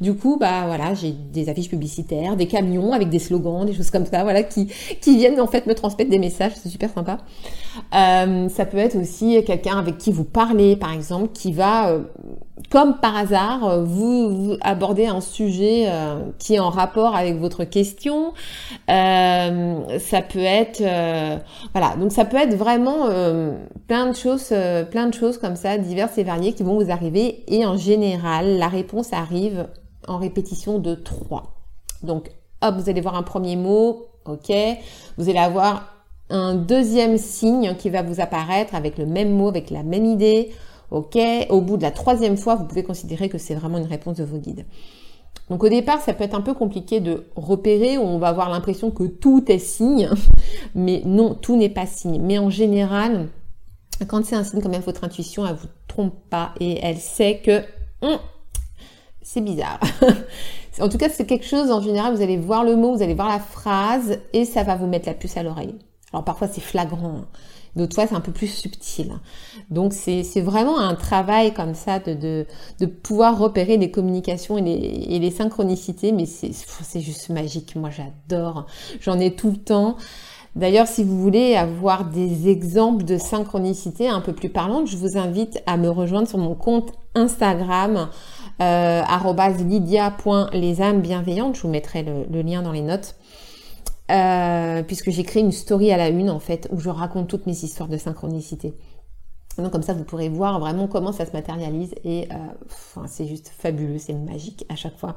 du 0.00 0.14
coup 0.14 0.36
bah 0.38 0.64
voilà 0.66 0.94
j'ai 0.94 1.12
des 1.12 1.48
affiches 1.48 1.70
publicitaires, 1.70 2.36
des 2.36 2.46
camions 2.46 2.92
avec 2.92 3.08
des 3.08 3.20
slogans, 3.20 3.64
des 3.64 3.72
choses 3.72 3.90
comme 3.90 4.06
ça, 4.06 4.24
voilà 4.24 4.42
qui, 4.42 4.68
qui 5.00 5.16
viennent 5.16 5.40
en 5.40 5.46
fait 5.46 5.66
me 5.66 5.74
transmettre 5.74 6.10
des 6.10 6.18
messages, 6.18 6.52
c'est 6.56 6.68
super 6.68 6.90
sympa. 6.92 7.18
ça 7.92 8.66
peut 8.66 8.78
être 8.78 8.96
aussi 8.96 9.42
quelqu'un 9.44 9.78
avec 9.78 9.96
qui 9.98 10.10
vous 10.10 10.24
parlez 10.24 10.76
par 10.76 10.92
exemple 10.92 11.28
qui 11.32 11.52
va 11.52 12.00
comme 12.70 12.98
par 12.98 13.16
hasard, 13.16 13.68
euh, 13.68 13.82
vous, 13.82 14.56
abordez 14.60 15.06
un 15.06 15.20
sujet 15.20 15.86
euh, 15.86 16.20
qui 16.38 16.54
est 16.54 16.58
en 16.60 16.70
rapport 16.70 17.16
avec 17.16 17.36
votre 17.36 17.64
question. 17.64 18.32
Euh, 18.88 19.98
ça 19.98 20.22
peut 20.22 20.38
être, 20.38 20.82
voilà, 21.72 21.96
donc 21.96 22.12
ça 22.12 22.24
peut 22.24 22.36
être 22.36 22.54
vraiment 22.54 23.08
plein 23.86 24.06
de 24.06 24.14
choses, 24.14 24.52
plein 24.90 25.06
de 25.06 25.14
choses 25.14 25.38
comme 25.38 25.56
ça, 25.56 25.78
diverses 25.78 26.18
et 26.18 26.24
variées 26.24 26.52
qui 26.52 26.62
vont 26.62 26.78
vous 26.78 26.90
arriver. 26.90 27.42
Et 27.48 27.64
en 27.66 27.76
général, 27.76 27.99
la 28.00 28.68
réponse 28.68 29.12
arrive 29.12 29.68
en 30.08 30.18
répétition 30.18 30.78
de 30.78 30.94
trois. 30.94 31.54
Donc, 32.02 32.30
hop, 32.62 32.74
vous 32.76 32.88
allez 32.88 33.00
voir 33.00 33.16
un 33.16 33.22
premier 33.22 33.56
mot, 33.56 34.06
ok. 34.24 34.52
Vous 35.18 35.28
allez 35.28 35.38
avoir 35.38 35.94
un 36.30 36.54
deuxième 36.54 37.18
signe 37.18 37.74
qui 37.76 37.90
va 37.90 38.02
vous 38.02 38.20
apparaître 38.20 38.74
avec 38.74 38.98
le 38.98 39.06
même 39.06 39.32
mot, 39.32 39.48
avec 39.48 39.70
la 39.70 39.82
même 39.82 40.04
idée. 40.04 40.50
Ok, 40.90 41.16
au 41.50 41.60
bout 41.60 41.76
de 41.76 41.82
la 41.82 41.92
troisième 41.92 42.36
fois, 42.36 42.56
vous 42.56 42.64
pouvez 42.64 42.82
considérer 42.82 43.28
que 43.28 43.38
c'est 43.38 43.54
vraiment 43.54 43.78
une 43.78 43.86
réponse 43.86 44.16
de 44.16 44.24
vos 44.24 44.38
guides. 44.38 44.66
Donc 45.48 45.62
au 45.62 45.68
départ, 45.68 46.00
ça 46.00 46.14
peut 46.14 46.24
être 46.24 46.34
un 46.34 46.40
peu 46.40 46.54
compliqué 46.54 47.00
de 47.00 47.26
repérer, 47.36 47.96
on 47.98 48.18
va 48.18 48.28
avoir 48.28 48.50
l'impression 48.50 48.90
que 48.90 49.04
tout 49.04 49.44
est 49.50 49.58
signe, 49.58 50.08
mais 50.74 51.02
non, 51.04 51.34
tout 51.34 51.56
n'est 51.56 51.68
pas 51.68 51.86
signe. 51.86 52.20
Mais 52.20 52.38
en 52.38 52.50
général, 52.50 53.28
quand 54.08 54.24
c'est 54.24 54.36
un 54.36 54.44
signe, 54.44 54.60
quand 54.60 54.68
même, 54.68 54.82
votre 54.82 55.04
intuition, 55.04 55.46
elle 55.46 55.54
vous 55.54 55.68
trompe 55.86 56.14
pas 56.28 56.54
et 56.58 56.78
elle 56.82 56.98
sait 56.98 57.40
que 57.44 57.62
hum, 58.02 58.18
c'est 59.22 59.40
bizarre. 59.40 59.80
en 60.80 60.88
tout 60.88 60.98
cas, 60.98 61.08
c'est 61.08 61.26
quelque 61.26 61.46
chose, 61.46 61.70
en 61.70 61.80
général, 61.80 62.14
vous 62.14 62.22
allez 62.22 62.36
voir 62.36 62.64
le 62.64 62.76
mot, 62.76 62.96
vous 62.96 63.02
allez 63.02 63.14
voir 63.14 63.28
la 63.28 63.40
phrase 63.40 64.18
et 64.32 64.44
ça 64.44 64.62
va 64.62 64.76
vous 64.76 64.86
mettre 64.86 65.06
la 65.06 65.14
puce 65.14 65.36
à 65.36 65.42
l'oreille. 65.42 65.74
Alors 66.12 66.24
parfois 66.24 66.48
c'est 66.48 66.60
flagrant. 66.60 67.22
D'autres 67.76 67.94
fois, 67.94 68.06
c'est 68.06 68.14
un 68.14 68.20
peu 68.20 68.32
plus 68.32 68.48
subtil. 68.48 69.12
Donc, 69.70 69.92
c'est 69.92 70.40
vraiment 70.40 70.78
un 70.78 70.94
travail 70.94 71.54
comme 71.54 71.74
ça 71.74 72.00
de, 72.00 72.46
pouvoir 73.02 73.38
repérer 73.38 73.76
les 73.76 73.90
communications 73.90 74.58
et 74.58 75.18
les 75.18 75.30
synchronicités. 75.30 76.12
Mais 76.12 76.26
c'est 76.26 77.00
juste 77.00 77.28
magique. 77.28 77.76
Moi, 77.76 77.90
j'adore. 77.90 78.66
J'en 79.00 79.20
ai 79.20 79.36
tout 79.36 79.52
le 79.52 79.56
temps. 79.56 79.96
D'ailleurs, 80.56 80.88
si 80.88 81.04
vous 81.04 81.20
voulez 81.20 81.54
avoir 81.54 82.04
des 82.06 82.48
exemples 82.48 83.04
de 83.04 83.18
synchronicité 83.18 84.08
un 84.08 84.20
peu 84.20 84.32
plus 84.32 84.48
parlantes, 84.48 84.88
je 84.88 84.96
vous 84.96 85.16
invite 85.16 85.62
à 85.66 85.76
me 85.76 85.88
rejoindre 85.88 86.26
sur 86.26 86.38
mon 86.38 86.54
compte 86.54 86.92
Instagram, 87.14 88.08
euh, 88.60 89.02
bienveillantes. 91.00 91.56
Je 91.56 91.62
vous 91.62 91.68
mettrai 91.68 92.02
le 92.02 92.42
lien 92.42 92.62
dans 92.62 92.72
les 92.72 92.82
notes. 92.82 93.14
Euh, 94.10 94.82
puisque 94.82 95.10
créé 95.22 95.40
une 95.40 95.52
story 95.52 95.92
à 95.92 95.96
la 95.96 96.08
une 96.08 96.30
en 96.30 96.40
fait 96.40 96.66
où 96.72 96.80
je 96.80 96.90
raconte 96.90 97.28
toutes 97.28 97.46
mes 97.46 97.52
histoires 97.52 97.88
de 97.88 97.96
synchronicité. 97.96 98.74
Donc 99.56 99.70
comme 99.70 99.82
ça 99.84 99.92
vous 99.92 100.02
pourrez 100.02 100.28
voir 100.28 100.58
vraiment 100.58 100.88
comment 100.88 101.12
ça 101.12 101.26
se 101.26 101.32
matérialise 101.32 101.94
et 102.02 102.26
euh, 102.32 103.04
c'est 103.06 103.26
juste 103.26 103.52
fabuleux, 103.56 103.98
c'est 103.98 104.14
magique 104.14 104.66
à 104.68 104.74
chaque 104.74 104.98
fois. 104.98 105.16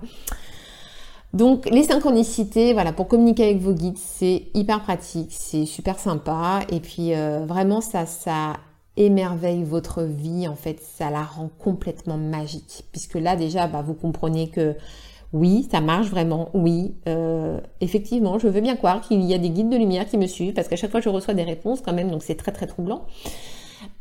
Donc 1.33 1.67
les 1.71 1.83
synchronicités, 1.83 2.73
voilà, 2.73 2.93
pour 2.93 3.07
communiquer 3.07 3.45
avec 3.45 3.57
vos 3.57 3.73
guides, 3.73 3.97
c'est 3.97 4.43
hyper 4.53 4.81
pratique, 4.83 5.31
c'est 5.31 5.65
super 5.65 5.97
sympa 5.97 6.59
et 6.69 6.79
puis 6.79 7.15
euh, 7.15 7.45
vraiment 7.47 7.81
ça, 7.81 8.05
ça 8.05 8.57
émerveille 8.97 9.63
votre 9.63 10.03
vie 10.03 10.47
en 10.47 10.55
fait, 10.55 10.79
ça 10.79 11.09
la 11.09 11.23
rend 11.23 11.49
complètement 11.57 12.17
magique 12.17 12.85
puisque 12.91 13.15
là 13.15 13.35
déjà 13.35 13.65
bah, 13.65 13.81
vous 13.81 13.95
comprenez 13.95 14.49
que 14.49 14.75
oui, 15.31 15.67
ça 15.71 15.81
marche 15.81 16.09
vraiment. 16.09 16.49
Oui, 16.53 16.93
euh, 17.07 17.59
effectivement, 17.81 18.37
je 18.37 18.47
veux 18.47 18.61
bien 18.61 18.75
croire 18.75 19.01
qu'il 19.01 19.23
y 19.23 19.33
a 19.33 19.39
des 19.39 19.49
guides 19.49 19.69
de 19.69 19.77
lumière 19.77 20.05
qui 20.05 20.19
me 20.19 20.27
suivent 20.27 20.53
parce 20.53 20.67
qu'à 20.67 20.75
chaque 20.75 20.91
fois 20.91 21.01
je 21.01 21.09
reçois 21.09 21.33
des 21.33 21.41
réponses 21.41 21.81
quand 21.81 21.93
même, 21.93 22.11
donc 22.11 22.21
c'est 22.21 22.35
très 22.35 22.51
très 22.51 22.67
troublant. 22.67 23.07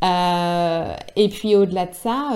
Euh, 0.05 0.95
et 1.17 1.31
puis 1.31 1.57
au-delà 1.57 1.87
de 1.87 1.95
ça, 1.95 2.33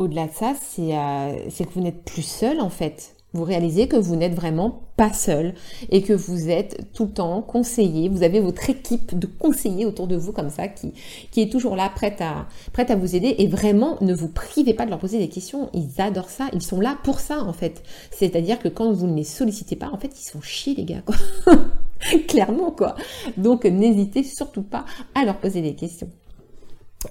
au-delà 0.00 0.26
de 0.26 0.32
ça, 0.32 0.54
c'est 0.60 1.64
que 1.64 1.74
vous 1.74 1.82
n'êtes 1.82 2.04
plus 2.04 2.22
seul 2.22 2.60
en 2.60 2.70
fait 2.70 3.14
vous 3.32 3.44
réalisez 3.44 3.86
que 3.86 3.96
vous 3.96 4.16
n'êtes 4.16 4.34
vraiment 4.34 4.82
pas 4.96 5.12
seul 5.12 5.54
et 5.90 6.02
que 6.02 6.12
vous 6.12 6.50
êtes 6.50 6.92
tout 6.92 7.04
le 7.04 7.12
temps 7.12 7.42
conseillé. 7.42 8.08
Vous 8.08 8.24
avez 8.24 8.40
votre 8.40 8.68
équipe 8.68 9.16
de 9.16 9.26
conseillers 9.26 9.86
autour 9.86 10.08
de 10.08 10.16
vous 10.16 10.32
comme 10.32 10.50
ça 10.50 10.66
qui, 10.66 10.92
est 11.36 11.50
toujours 11.50 11.76
là, 11.76 11.88
prête 11.94 12.20
à, 12.20 12.48
prête 12.72 12.90
à 12.90 12.96
vous 12.96 13.14
aider. 13.14 13.36
Et 13.38 13.46
vraiment, 13.46 13.98
ne 14.00 14.14
vous 14.14 14.28
privez 14.28 14.74
pas 14.74 14.84
de 14.84 14.90
leur 14.90 14.98
poser 14.98 15.18
des 15.18 15.28
questions. 15.28 15.70
Ils 15.74 16.00
adorent 16.00 16.30
ça. 16.30 16.48
Ils 16.52 16.62
sont 16.62 16.80
là 16.80 16.98
pour 17.04 17.20
ça, 17.20 17.44
en 17.44 17.52
fait. 17.52 17.84
C'est-à-dire 18.10 18.58
que 18.58 18.68
quand 18.68 18.90
vous 18.92 19.06
ne 19.06 19.16
les 19.16 19.24
sollicitez 19.24 19.76
pas, 19.76 19.90
en 19.92 19.98
fait, 19.98 20.10
ils 20.18 20.28
sont 20.28 20.40
chiés, 20.40 20.74
les 20.74 20.84
gars. 20.84 21.02
Clairement, 22.28 22.72
quoi. 22.72 22.96
Donc, 23.36 23.64
n'hésitez 23.64 24.24
surtout 24.24 24.62
pas 24.62 24.84
à 25.14 25.24
leur 25.24 25.36
poser 25.36 25.62
des 25.62 25.74
questions. 25.74 26.10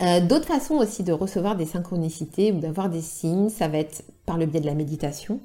Euh, 0.01 0.21
d'autres 0.21 0.45
façons 0.45 0.75
aussi 0.75 1.03
de 1.03 1.11
recevoir 1.11 1.55
des 1.55 1.65
synchronicités 1.65 2.51
ou 2.51 2.59
d'avoir 2.59 2.89
des 2.89 3.01
signes, 3.01 3.49
ça 3.49 3.67
va 3.67 3.79
être 3.79 4.03
par 4.25 4.37
le 4.37 4.45
biais 4.45 4.61
de 4.61 4.67
la 4.67 4.75
méditation, 4.75 5.39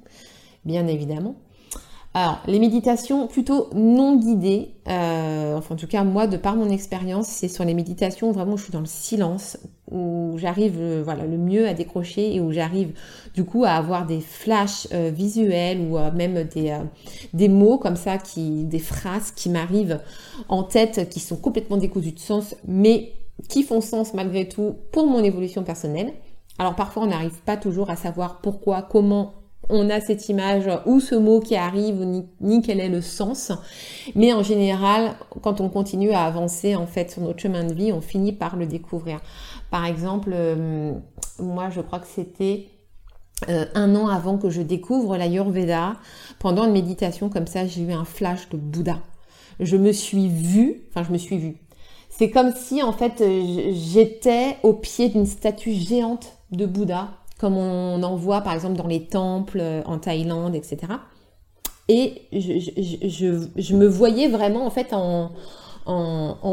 bien 0.65 0.87
évidemment. 0.87 1.35
Alors, 2.17 2.39
les 2.47 2.61
méditations 2.61 3.27
plutôt 3.27 3.71
non 3.75 4.17
guidées, 4.17 4.71
euh, 4.87 5.57
enfin 5.57 5.75
en 5.75 5.79
tout 5.79 5.89
cas 5.89 6.05
moi, 6.05 6.29
de 6.29 6.37
par 6.37 6.55
mon 6.55 6.69
expérience, 6.71 7.27
c'est 7.27 7.49
sur 7.49 7.65
les 7.65 7.75
méditations 7.75 8.31
où 8.31 8.33
vraiment 8.33 8.57
je 8.57 8.65
suis 8.65 8.73
dans 8.73 8.81
le 8.81 8.87
silence, 8.87 9.57
où 9.91 10.35
j'arrive 10.37 10.77
euh, 10.79 11.03
voilà, 11.03 11.25
le 11.25 11.39
mieux 11.39 11.67
à 11.67 11.75
décrocher 11.75 12.37
et 12.37 12.41
où 12.41 12.53
j'arrive 12.53 12.93
du 13.35 13.45
coup 13.45 13.65
à 13.65 13.71
avoir 13.71 14.07
des 14.07 14.21
flashs 14.21 14.87
visuels 14.93 15.81
ou 15.81 15.99
même 16.15 16.45
des, 16.45 16.79
des 17.33 17.49
mots 17.49 17.79
comme 17.79 17.97
ça, 17.97 18.19
qui, 18.19 18.63
des 18.63 18.79
phrases 18.79 19.33
qui 19.33 19.49
m'arrivent 19.49 19.99
en 20.49 20.63
tête, 20.63 21.09
qui 21.09 21.19
sont 21.19 21.37
complètement 21.37 21.79
décousues 21.79 22.13
de 22.13 22.21
sens, 22.21 22.55
mais 22.69 23.15
qui 23.49 23.63
font 23.63 23.81
sens 23.81 24.15
malgré 24.15 24.49
tout 24.49 24.77
pour 24.93 25.07
mon 25.07 25.23
évolution 25.23 25.63
personnelle. 25.65 26.13
Alors 26.59 26.75
parfois 26.75 27.03
on 27.03 27.07
n'arrive 27.07 27.41
pas 27.45 27.57
toujours 27.57 27.91
à 27.91 27.97
savoir 27.97 28.41
pourquoi, 28.41 28.83
comment 28.83 29.35
on 29.69 29.89
a 29.91 30.01
cette 30.01 30.29
image 30.29 30.69
ou 30.87 31.01
ce 31.01 31.15
mot 31.15 31.41
qui 31.41 31.57
arrive, 31.57 32.05
ni, 32.41 32.63
quel 32.63 32.81
est 32.81 32.89
le 32.89 33.01
sens. 33.01 33.53
Mais 34.15 34.33
en 34.33 34.43
général, 34.43 35.15
quand 35.43 35.61
on 35.61 35.69
continue 35.69 36.11
à 36.11 36.25
avancer 36.25 36.77
en 36.77 36.87
fait 36.87 37.11
sur 37.11 37.23
notre 37.23 37.41
chemin 37.41 37.65
de 37.65 37.75
vie, 37.75 37.93
on 37.93 38.01
finit 38.01 38.33
par 38.33 38.57
le 38.57 38.67
découvrir. 38.67 39.21
Par 39.71 39.87
exemple, 39.87 40.31
euh, 40.33 40.93
moi 41.39 41.71
je 41.71 41.81
crois 41.81 41.99
que 41.99 42.07
c'était 42.07 42.69
euh, 43.49 43.67
un 43.75 43.95
an 43.97 44.09
avant 44.09 44.39
que 44.39 44.51
je 44.51 44.63
découvre 44.63 45.17
l'Ayurveda, 45.17 45.95
pendant 46.39 46.67
une 46.67 46.73
méditation 46.73 47.29
comme 47.29 47.47
ça, 47.47 47.67
j'ai 47.67 47.83
eu 47.83 47.93
un 47.93 48.05
flash 48.05 48.49
de 48.51 48.57
Bouddha. 48.57 48.99
Je 49.61 49.77
me 49.77 49.93
suis 49.93 50.29
vue, 50.29 50.83
enfin 50.91 51.05
je 51.05 51.13
me 51.13 51.19
suis 51.19 51.39
vue. 51.39 51.57
C'est 52.17 52.31
comme 52.31 52.53
si 52.55 52.83
en 52.83 52.93
fait 52.93 53.23
j'étais 53.73 54.57
au 54.63 54.73
pied 54.73 55.09
d'une 55.09 55.27
statue 55.27 55.73
géante 55.73 56.39
de 56.53 56.65
Bouddha 56.65 57.09
comme 57.39 57.57
on 57.57 58.03
en 58.03 58.17
voit 58.17 58.41
par 58.41 58.55
exemple 58.55 58.77
dans 58.77 58.87
les 58.87 59.05
temples 59.05 59.59
euh, 59.61 59.83
en 59.85 59.99
Thaïlande, 59.99 60.55
etc. 60.55 60.79
Et 61.89 62.23
je, 62.33 63.75
me 63.75 63.87
voyais 63.87 64.29
vraiment 64.29 64.65
en 64.65 64.71
fait 64.71 64.95
en, 64.95 65.31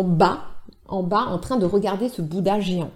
bas, 0.04 0.40
en 0.90 1.04
bas, 1.04 1.28
en 1.30 1.38
train 1.38 1.58
de 1.58 1.66
regarder 1.66 2.10
ce 2.10 2.22
Bouddha 2.22 2.60
géant. 2.60 2.92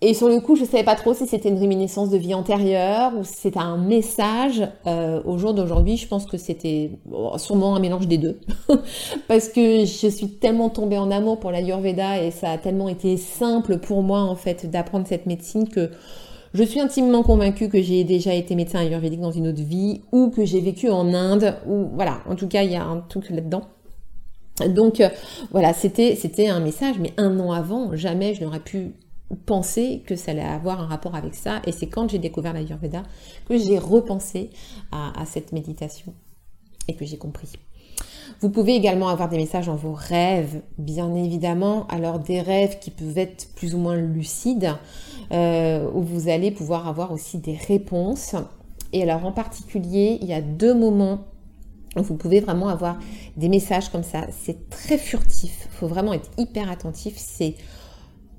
Et 0.00 0.14
sur 0.14 0.28
le 0.28 0.38
coup, 0.38 0.54
je 0.54 0.62
ne 0.62 0.66
savais 0.66 0.84
pas 0.84 0.94
trop 0.94 1.12
si 1.12 1.26
c'était 1.26 1.48
une 1.48 1.58
réminiscence 1.58 2.08
de 2.08 2.16
vie 2.16 2.32
antérieure 2.32 3.12
ou 3.18 3.24
si 3.24 3.34
c'était 3.34 3.58
un 3.58 3.76
message. 3.76 4.62
Euh, 4.86 5.20
au 5.24 5.38
jour 5.38 5.54
d'aujourd'hui, 5.54 5.96
je 5.96 6.06
pense 6.06 6.24
que 6.24 6.36
c'était 6.36 6.92
sûrement 7.36 7.74
un 7.74 7.80
mélange 7.80 8.06
des 8.06 8.18
deux. 8.18 8.38
Parce 9.28 9.48
que 9.48 9.84
je 9.84 10.08
suis 10.08 10.28
tellement 10.28 10.68
tombée 10.68 10.98
en 10.98 11.10
amour 11.10 11.40
pour 11.40 11.50
l'Ayurveda 11.50 12.22
et 12.22 12.30
ça 12.30 12.52
a 12.52 12.58
tellement 12.58 12.88
été 12.88 13.16
simple 13.16 13.78
pour 13.78 14.04
moi 14.04 14.20
en 14.20 14.36
fait 14.36 14.70
d'apprendre 14.70 15.06
cette 15.08 15.26
médecine 15.26 15.68
que 15.68 15.90
je 16.54 16.62
suis 16.62 16.78
intimement 16.78 17.24
convaincue 17.24 17.68
que 17.68 17.82
j'ai 17.82 18.04
déjà 18.04 18.32
été 18.32 18.54
médecin 18.54 18.78
ayurvédique 18.78 19.20
dans 19.20 19.32
une 19.32 19.48
autre 19.48 19.62
vie 19.62 20.02
ou 20.12 20.30
que 20.30 20.44
j'ai 20.44 20.60
vécu 20.60 20.88
en 20.88 21.12
Inde 21.12 21.56
ou 21.66 21.88
voilà, 21.94 22.20
en 22.28 22.36
tout 22.36 22.46
cas, 22.46 22.62
il 22.62 22.70
y 22.70 22.76
a 22.76 22.84
un 22.84 23.00
truc 23.00 23.30
là-dedans. 23.30 23.62
Donc 24.68 25.00
euh, 25.00 25.08
voilà, 25.50 25.72
c'était 25.72 26.14
c'était 26.14 26.46
un 26.48 26.60
message, 26.60 26.96
mais 27.00 27.12
un 27.16 27.38
an 27.40 27.52
avant, 27.52 27.94
jamais 27.96 28.34
je 28.34 28.44
n'aurais 28.44 28.60
pu 28.60 28.94
penser 29.46 30.02
que 30.06 30.16
ça 30.16 30.30
allait 30.30 30.42
avoir 30.42 30.80
un 30.80 30.86
rapport 30.86 31.14
avec 31.14 31.34
ça. 31.34 31.60
Et 31.66 31.72
c'est 31.72 31.88
quand 31.88 32.10
j'ai 32.10 32.18
découvert 32.18 32.52
l'Ayurveda 32.52 33.02
que 33.48 33.58
j'ai 33.58 33.78
repensé 33.78 34.50
à 34.92 35.24
cette 35.26 35.52
méditation 35.52 36.14
et 36.88 36.94
que 36.94 37.04
j'ai 37.04 37.18
compris. 37.18 37.52
Vous 38.40 38.50
pouvez 38.50 38.74
également 38.74 39.08
avoir 39.08 39.28
des 39.28 39.36
messages 39.36 39.66
dans 39.66 39.76
vos 39.76 39.94
rêves, 39.94 40.62
bien 40.78 41.14
évidemment. 41.14 41.86
Alors 41.88 42.18
des 42.18 42.40
rêves 42.40 42.78
qui 42.78 42.90
peuvent 42.90 43.18
être 43.18 43.48
plus 43.54 43.74
ou 43.74 43.78
moins 43.78 43.96
lucides, 43.96 44.74
euh, 45.32 45.88
où 45.92 46.02
vous 46.02 46.28
allez 46.28 46.50
pouvoir 46.50 46.86
avoir 46.86 47.10
aussi 47.12 47.38
des 47.38 47.56
réponses. 47.56 48.36
Et 48.92 49.02
alors 49.02 49.24
en 49.26 49.32
particulier, 49.32 50.18
il 50.20 50.28
y 50.28 50.32
a 50.32 50.40
deux 50.40 50.74
moments 50.74 51.24
où 51.96 52.02
vous 52.02 52.14
pouvez 52.16 52.40
vraiment 52.40 52.68
avoir 52.68 52.98
des 53.36 53.48
messages 53.48 53.88
comme 53.88 54.04
ça. 54.04 54.26
C'est 54.30 54.70
très 54.70 54.98
furtif. 54.98 55.66
Il 55.72 55.76
faut 55.76 55.88
vraiment 55.88 56.12
être 56.12 56.30
hyper 56.38 56.70
attentif. 56.70 57.14
C'est 57.16 57.54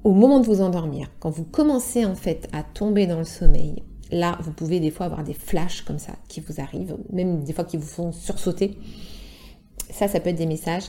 au 0.03 0.11
moment 0.11 0.39
de 0.39 0.45
vous 0.45 0.61
endormir, 0.61 1.09
quand 1.19 1.29
vous 1.29 1.43
commencez 1.43 2.05
en 2.05 2.15
fait 2.15 2.47
à 2.53 2.63
tomber 2.63 3.07
dans 3.07 3.19
le 3.19 3.25
sommeil. 3.25 3.83
Là, 4.11 4.37
vous 4.41 4.51
pouvez 4.51 4.79
des 4.79 4.91
fois 4.91 5.05
avoir 5.05 5.23
des 5.23 5.33
flashs 5.33 5.81
comme 5.81 5.99
ça 5.99 6.13
qui 6.27 6.41
vous 6.41 6.59
arrivent, 6.59 6.97
même 7.11 7.43
des 7.43 7.53
fois 7.53 7.63
qui 7.63 7.77
vous 7.77 7.85
font 7.85 8.11
sursauter. 8.11 8.77
Ça, 9.91 10.07
ça 10.07 10.19
peut 10.19 10.29
être 10.29 10.37
des 10.37 10.45
messages. 10.45 10.85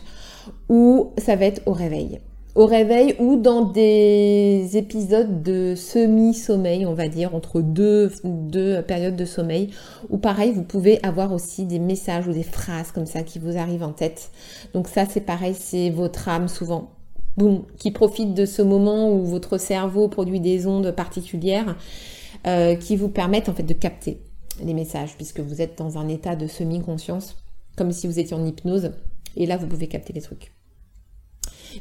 Ou 0.68 1.12
ça 1.18 1.36
va 1.36 1.46
être 1.46 1.62
au 1.66 1.72
réveil. 1.72 2.20
Au 2.54 2.66
réveil 2.66 3.14
ou 3.20 3.36
dans 3.36 3.62
des 3.62 4.76
épisodes 4.76 5.42
de 5.42 5.74
semi-sommeil, 5.76 6.84
on 6.84 6.94
va 6.94 7.08
dire, 7.08 7.34
entre 7.34 7.60
deux, 7.60 8.10
deux 8.24 8.82
périodes 8.82 9.16
de 9.16 9.24
sommeil, 9.24 9.70
où 10.08 10.18
pareil, 10.18 10.50
vous 10.50 10.64
pouvez 10.64 10.98
avoir 11.04 11.32
aussi 11.32 11.64
des 11.64 11.78
messages 11.78 12.26
ou 12.26 12.32
des 12.32 12.42
phrases 12.42 12.90
comme 12.90 13.06
ça 13.06 13.22
qui 13.22 13.38
vous 13.38 13.56
arrivent 13.56 13.84
en 13.84 13.92
tête. 13.92 14.30
Donc 14.74 14.88
ça, 14.88 15.04
c'est 15.08 15.20
pareil, 15.20 15.54
c'est 15.54 15.90
votre 15.90 16.28
âme 16.28 16.48
souvent, 16.48 16.90
qui 17.79 17.90
profite 17.90 18.35
de 18.35 18.46
ce 18.46 18.62
moment 18.62 19.12
où 19.12 19.24
votre 19.24 19.59
cerveau 19.59 20.09
produit 20.09 20.40
des 20.40 20.66
ondes 20.66 20.90
particulières 20.92 21.76
euh, 22.46 22.74
qui 22.74 22.96
vous 22.96 23.09
permettent 23.09 23.48
en 23.48 23.55
fait 23.55 23.62
de 23.62 23.74
capter 23.74 24.20
les 24.62 24.74
messages, 24.74 25.16
puisque 25.16 25.40
vous 25.40 25.62
êtes 25.62 25.79
dans 25.79 25.98
un 25.98 26.09
état 26.09 26.37
de 26.37 26.46
semi-conscience 26.46 27.37
comme 27.76 27.92
si 27.92 28.07
vous 28.07 28.18
étiez 28.18 28.37
en 28.37 28.44
hypnose. 28.44 28.92
Et 29.37 29.46
là, 29.46 29.57
vous 29.57 29.66
pouvez 29.66 29.87
capter 29.87 30.12
les 30.12 30.20
trucs. 30.20 30.53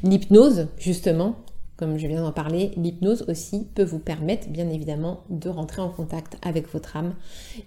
L'hypnose, 0.02 0.68
justement, 0.78 1.36
comme 1.80 1.96
je 1.96 2.06
viens 2.06 2.22
d'en 2.22 2.30
parler, 2.30 2.72
l'hypnose 2.76 3.24
aussi 3.26 3.66
peut 3.74 3.82
vous 3.82 3.98
permettre, 3.98 4.48
bien 4.48 4.68
évidemment, 4.68 5.22
de 5.30 5.48
rentrer 5.48 5.80
en 5.80 5.88
contact 5.88 6.36
avec 6.42 6.70
votre 6.72 6.94
âme 6.94 7.14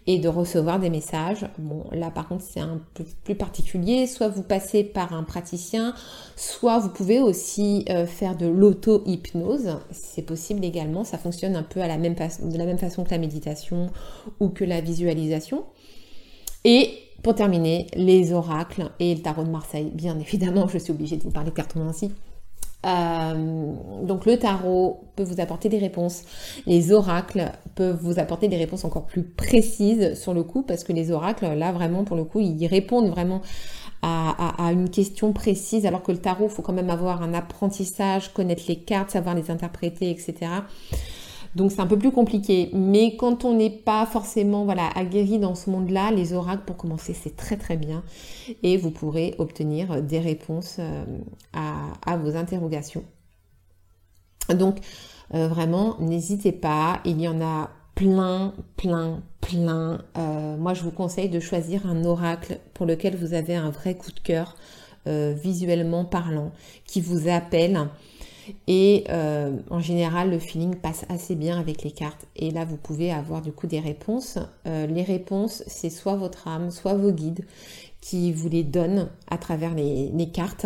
et 0.05 0.19
de 0.19 0.29
recevoir 0.29 0.79
des 0.79 0.91
messages. 0.91 1.47
Bon, 1.57 1.85
là, 1.91 2.11
par 2.11 2.27
contre, 2.27 2.43
c'est 2.47 2.59
un 2.59 2.79
peu 2.93 3.03
plus 3.23 3.33
particulier. 3.33 4.05
Soit 4.05 4.27
vous 4.27 4.43
passez 4.43 4.83
par 4.83 5.13
un 5.13 5.23
praticien, 5.23 5.95
soit 6.35 6.77
vous 6.77 6.89
pouvez 6.89 7.19
aussi 7.19 7.85
euh, 7.89 8.05
faire 8.05 8.37
de 8.37 8.45
l'auto-hypnose. 8.45 9.79
C'est 9.89 10.21
possible 10.21 10.63
également. 10.63 11.03
Ça 11.03 11.17
fonctionne 11.17 11.55
un 11.55 11.63
peu 11.63 11.79
de 11.81 11.87
la 11.87 11.97
même 11.97 12.77
façon 12.77 13.03
que 13.03 13.09
la 13.09 13.17
méditation 13.17 13.89
ou 14.39 14.49
que 14.49 14.63
la 14.63 14.79
visualisation. 14.79 15.63
Et 16.65 16.91
pour 17.23 17.33
terminer, 17.33 17.87
les 17.95 18.31
oracles 18.31 18.91
et 18.99 19.15
le 19.15 19.21
tarot 19.21 19.43
de 19.43 19.49
Marseille. 19.49 19.89
Bien 19.91 20.19
évidemment, 20.19 20.67
je 20.67 20.77
suis 20.77 20.91
obligée 20.91 21.17
de 21.17 21.23
vous 21.23 21.31
parler 21.31 21.51
ainsi. 21.77 22.11
Euh, 22.85 23.73
donc 24.03 24.25
le 24.25 24.37
tarot 24.37 25.05
peut 25.15 25.23
vous 25.23 25.39
apporter 25.39 25.69
des 25.69 25.77
réponses. 25.77 26.23
Les 26.65 26.91
oracles 26.91 27.51
peuvent 27.75 27.99
vous 28.01 28.19
apporter 28.19 28.47
des 28.47 28.57
réponses 28.57 28.83
encore 28.85 29.05
plus 29.05 29.23
précises 29.23 30.19
sur 30.19 30.33
le 30.33 30.43
coup, 30.43 30.63
parce 30.63 30.83
que 30.83 30.93
les 30.93 31.11
oracles, 31.11 31.45
là 31.53 31.71
vraiment 31.71 32.03
pour 32.03 32.17
le 32.17 32.23
coup, 32.23 32.39
ils 32.39 32.67
répondent 32.67 33.09
vraiment 33.09 33.41
à, 34.01 34.65
à 34.65 34.71
une 34.73 34.89
question 34.89 35.31
précise, 35.31 35.85
alors 35.85 36.03
que 36.03 36.11
le 36.11 36.17
tarot, 36.17 36.45
il 36.45 36.49
faut 36.49 36.61
quand 36.61 36.73
même 36.73 36.89
avoir 36.89 37.21
un 37.21 37.33
apprentissage, 37.33 38.33
connaître 38.33 38.63
les 38.67 38.75
cartes, 38.75 39.11
savoir 39.11 39.33
les 39.33 39.49
interpréter, 39.49 40.11
etc. 40.11 40.51
Donc 41.55 41.71
c'est 41.71 41.81
un 41.81 41.87
peu 41.87 41.97
plus 41.97 42.11
compliqué. 42.11 42.69
Mais 42.73 43.15
quand 43.15 43.45
on 43.45 43.53
n'est 43.53 43.69
pas 43.69 44.05
forcément 44.05 44.65
voilà, 44.65 44.89
aguerri 44.95 45.39
dans 45.39 45.55
ce 45.55 45.69
monde-là, 45.69 46.11
les 46.11 46.33
oracles 46.33 46.63
pour 46.65 46.77
commencer 46.77 47.13
c'est 47.13 47.35
très 47.35 47.57
très 47.57 47.77
bien. 47.77 48.03
Et 48.63 48.77
vous 48.77 48.91
pourrez 48.91 49.35
obtenir 49.37 50.01
des 50.01 50.19
réponses 50.19 50.77
euh, 50.79 51.03
à, 51.53 52.17
vos 52.17 52.35
interrogations. 52.35 53.03
Donc 54.49 54.77
euh, 55.33 55.47
vraiment, 55.47 55.95
n'hésitez 55.99 56.51
pas, 56.51 56.99
il 57.05 57.21
y 57.21 57.27
en 57.27 57.41
a 57.41 57.69
plein, 57.95 58.53
plein, 58.75 59.21
plein. 59.39 60.01
Euh, 60.17 60.57
moi 60.57 60.73
je 60.73 60.81
vous 60.83 60.91
conseille 60.91 61.29
de 61.29 61.39
choisir 61.39 61.85
un 61.85 62.03
oracle 62.03 62.59
pour 62.73 62.85
lequel 62.85 63.15
vous 63.15 63.33
avez 63.33 63.55
un 63.55 63.69
vrai 63.69 63.95
coup 63.95 64.11
de 64.11 64.19
cœur 64.19 64.55
visuellement 65.05 66.05
parlant, 66.05 66.53
qui 66.85 67.01
vous 67.01 67.27
appelle 67.27 67.89
et 68.67 69.05
euh, 69.09 69.57
en 69.69 69.79
général, 69.79 70.29
le 70.29 70.39
feeling 70.39 70.75
passe 70.75 71.05
assez 71.09 71.35
bien 71.35 71.59
avec 71.59 71.83
les 71.83 71.91
cartes. 71.91 72.25
Et 72.35 72.51
là, 72.51 72.65
vous 72.65 72.77
pouvez 72.77 73.11
avoir 73.11 73.41
du 73.41 73.51
coup 73.51 73.67
des 73.67 73.79
réponses. 73.79 74.39
Euh, 74.67 74.87
les 74.87 75.03
réponses, 75.03 75.63
c'est 75.67 75.89
soit 75.89 76.15
votre 76.15 76.47
âme, 76.47 76.71
soit 76.71 76.93
vos 76.93 77.11
guides 77.11 77.45
qui 78.01 78.33
vous 78.33 78.49
les 78.49 78.63
donnent 78.63 79.09
à 79.29 79.37
travers 79.37 79.73
les, 79.73 80.29
cartes. 80.33 80.65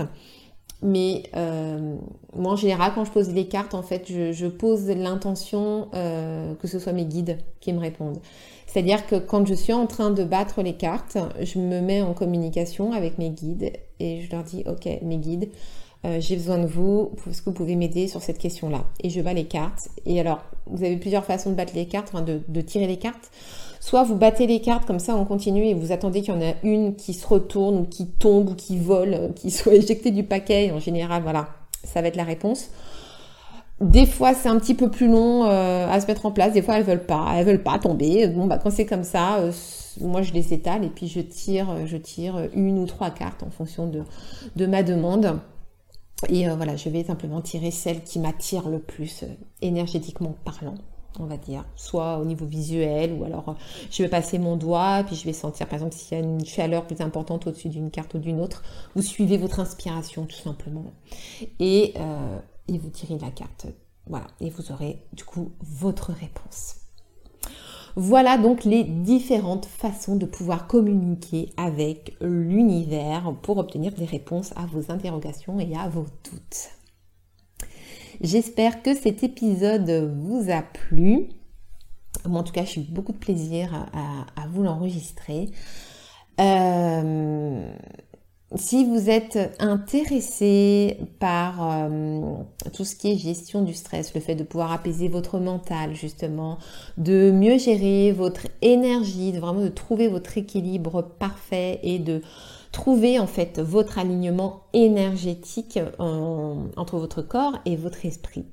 Mais 0.82 1.24
euh, 1.36 1.96
moi, 2.36 2.54
en 2.54 2.56
général, 2.56 2.92
quand 2.96 3.06
je 3.06 3.12
pose 3.12 3.30
les 3.30 3.48
cartes, 3.48 3.76
en 3.76 3.84
fait, 3.84 4.06
je, 4.08 4.48
pose 4.48 4.88
l'intention 4.88 5.90
que 5.92 6.68
ce 6.68 6.80
soit 6.80 6.94
mes 6.94 7.06
guides 7.06 7.38
qui 7.60 7.74
me 7.74 7.80
répondent. 7.80 8.20
C'est-à-dire 8.66 9.06
que 9.06 9.16
quand 9.16 9.46
je 9.48 9.54
suis 9.54 9.74
en 9.74 9.88
train 9.88 10.12
de 10.12 10.24
battre 10.24 10.62
les 10.62 10.74
cartes, 10.74 11.18
je 11.42 11.60
me 11.60 11.80
mets 11.80 12.02
en 12.02 12.14
communication 12.14 12.92
avec 12.92 13.18
mes 13.18 13.30
guides 13.30 13.72
et 14.00 14.22
je 14.22 14.32
leur 14.32 14.44
dis, 14.44 14.64
ok, 14.68 14.88
mes 15.04 15.18
guides, 15.18 15.50
euh, 16.06 16.20
j'ai 16.20 16.36
besoin 16.36 16.60
de 16.60 16.68
vous, 16.68 17.12
est-ce 17.30 17.42
que 17.42 17.50
vous 17.50 17.56
pouvez 17.56 17.76
m'aider 17.76 18.08
sur 18.08 18.22
cette 18.22 18.38
question-là? 18.38 18.84
Et 19.02 19.10
je 19.10 19.20
bats 19.22 19.34
les 19.34 19.46
cartes. 19.46 19.90
Et 20.06 20.20
alors, 20.20 20.44
vous 20.68 20.84
avez 20.84 20.98
plusieurs 20.98 21.26
façons 21.26 21.50
de 21.50 21.56
battre 21.56 21.74
les 21.76 21.88
cartes, 21.88 22.10
enfin 22.14 22.24
de, 22.24 22.62
tirer 22.62 22.88
les 22.88 22.98
cartes. 22.98 23.32
Soit 23.80 24.04
vous 24.04 24.16
battez 24.16 24.48
les 24.48 24.60
cartes 24.60 24.86
comme 24.86 25.00
ça 25.00 25.16
on 25.16 25.24
continue 25.24 25.66
et 25.66 25.74
vous 25.74 25.92
attendez 25.92 26.22
qu'il 26.22 26.34
y 26.34 26.38
en 26.38 26.42
a 26.42 26.54
une 26.64 26.96
qui 26.96 27.14
se 27.14 27.26
retourne 27.26 27.78
ou 27.78 27.86
qui 27.86 28.08
tombe 28.08 28.50
ou 28.50 28.56
qui 28.56 28.78
vole, 28.78 29.14
euh, 29.14 29.30
qui 29.30 29.50
soit 29.52 29.74
éjectée 29.74 30.12
du 30.12 30.24
paquet. 30.24 30.72
En 30.72 30.80
général, 30.80 31.24
voilà, 31.24 31.50
ça 31.84 32.02
va 32.02 32.08
être 32.08 32.16
la 32.16 32.24
réponse. 32.24 32.70
Des 33.82 34.08
fois, 34.08 34.34
c'est 34.34 34.50
un 34.50 34.58
petit 34.58 34.74
peu 34.74 34.90
plus 34.90 35.08
long 35.08 35.46
euh, 35.46 35.88
à 35.88 36.00
se 36.00 36.08
mettre 36.08 36.26
en 36.26 36.32
place. 36.32 36.54
Des 36.54 36.64
fois, 36.64 36.78
elles 36.78 36.84
veulent 36.84 37.06
pas, 37.06 37.34
elles 37.36 37.46
veulent 37.46 37.64
pas 37.64 37.78
tomber. 37.80 38.28
Bon, 38.28 38.46
bah 38.46 38.60
quand 38.62 38.72
c'est 38.72 38.88
comme 38.88 39.04
ça, 39.04 39.40
moi 40.02 40.22
je 40.24 40.34
les 40.34 40.54
étale 40.54 40.84
et 40.84 40.90
puis 40.90 41.08
je 41.08 41.20
tire, 41.20 41.86
je 41.86 41.98
tire 41.98 42.50
une 42.54 42.80
ou 42.80 42.86
trois 42.86 43.12
cartes 43.12 43.44
en 43.44 43.50
fonction 43.50 43.92
de 44.56 44.66
ma 44.66 44.84
demande. 44.84 45.40
Et 46.30 46.48
voilà, 46.50 46.76
je 46.76 46.90
vais 46.90 47.04
simplement 47.04 47.42
tirer 47.42 47.72
celle 47.72 48.04
qui 48.04 48.20
m'attire 48.20 48.70
le 48.70 48.80
plus 48.80 49.24
énergétiquement 49.62 50.36
parlant 50.44 50.76
on 51.20 51.26
va 51.26 51.38
dire, 51.38 51.66
soit 51.76 52.20
au 52.20 52.26
niveau 52.26 52.46
visuel, 52.46 53.14
ou 53.14 53.24
alors 53.24 53.50
euh, 53.50 53.54
je 53.92 54.04
vais 54.04 54.10
passer 54.10 54.38
mon 54.38 54.56
doigt, 54.56 55.04
puis 55.06 55.16
je 55.16 55.26
vais 55.26 55.34
sentir, 55.34 55.68
par 55.68 55.76
exemple, 55.76 55.96
s'il 55.96 56.18
y 56.18 56.22
a 56.22 56.24
une 56.24 56.46
chaleur 56.46 56.86
plus 56.86 57.02
importante 57.02 57.48
au-dessus 57.48 57.70
d'une 57.70 57.92
carte 57.92 58.14
ou 58.14 58.20
d'une 58.20 58.40
autre, 58.40 58.64
vous 58.96 59.02
suivez 59.02 59.38
votre 59.38 59.60
inspiration 59.60 60.26
tout 60.26 60.38
simplement, 60.38 60.94
euh, 61.62 62.40
et 62.68 62.78
vous 62.78 62.90
tirez 62.90 63.18
la 63.18 63.32
carte, 63.32 63.68
voilà, 64.08 64.28
et 64.40 64.50
vous 64.50 64.72
aurez 64.72 65.02
du 65.14 65.24
coup 65.24 65.52
votre 65.62 66.12
réponse. 66.12 66.87
Voilà 68.00 68.38
donc 68.38 68.64
les 68.64 68.84
différentes 68.84 69.66
façons 69.66 70.18
de 70.18 70.28
pouvoir 70.28 70.68
communiquer 70.68 71.50
avec 71.58 72.16
l'univers 72.22 73.34
pour 73.42 73.58
obtenir 73.58 73.92
des 73.94 74.06
réponses 74.06 74.54
à 74.56 74.68
vos 74.68 74.92
interrogations 74.92 75.60
et 75.60 75.76
à 75.76 75.90
vos 75.90 76.06
doutes. 76.24 76.70
J'espère 78.22 78.84
que 78.84 78.94
cet 78.94 79.24
épisode 79.24 79.90
vous 80.16 80.52
a 80.52 80.62
plu. 80.62 81.30
Moi, 82.24 82.42
en 82.42 82.44
tout 82.44 82.54
cas, 82.54 82.66
j'ai 82.66 82.82
eu 82.82 82.84
beaucoup 82.84 83.14
de 83.14 83.18
plaisir 83.18 83.74
à, 83.74 84.48
vous 84.48 84.62
l'enregistrer. 84.62 85.50
Euh, 86.40 87.74
si 88.56 88.86
vous 88.86 89.10
êtes 89.10 89.38
intéressé 89.60 90.98
par 91.20 91.56
euh, 91.62 92.22
tout 92.74 92.86
ce 92.86 92.96
qui 92.96 93.12
est 93.12 93.18
gestion 93.18 93.62
du 93.62 93.74
stress, 93.74 94.14
le 94.16 94.22
fait 94.22 94.36
de 94.36 94.44
pouvoir 94.44 94.72
apaiser 94.72 95.10
votre 95.10 95.38
mental 95.38 95.94
justement, 95.94 96.58
de 96.98 97.30
mieux 97.32 97.58
gérer 97.58 98.14
votre 98.14 98.48
énergie, 98.62 99.34
de 99.34 99.40
vraiment 99.40 99.62
de 99.62 99.68
trouver 99.68 100.08
votre 100.08 100.38
équilibre 100.38 101.02
parfait 101.02 101.82
et 101.84 102.00
de 102.00 102.22
trouver 102.72 103.20
en 103.20 103.28
fait 103.28 103.60
votre 103.60 104.00
alignement 104.00 104.62
énergétique 104.72 105.80
entre 106.00 106.98
votre 106.98 107.22
corps 107.22 107.60
et 107.66 107.76
votre 107.76 108.06
esprit. 108.06 108.46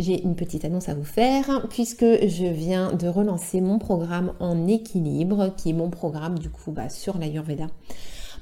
J'ai 0.00 0.22
une 0.22 0.34
petite 0.34 0.64
annonce 0.64 0.88
à 0.88 0.94
vous 0.94 1.04
faire 1.04 1.66
puisque 1.70 2.04
je 2.04 2.46
viens 2.46 2.92
de 2.92 3.06
relancer 3.06 3.60
mon 3.60 3.78
programme 3.78 4.32
en 4.40 4.66
équilibre 4.66 5.54
qui 5.56 5.70
est 5.70 5.72
mon 5.72 5.90
programme 5.90 6.38
du 6.38 6.50
coup 6.50 6.72
bah, 6.72 6.88
sur 6.88 7.18
l'Ayurveda 7.18 7.66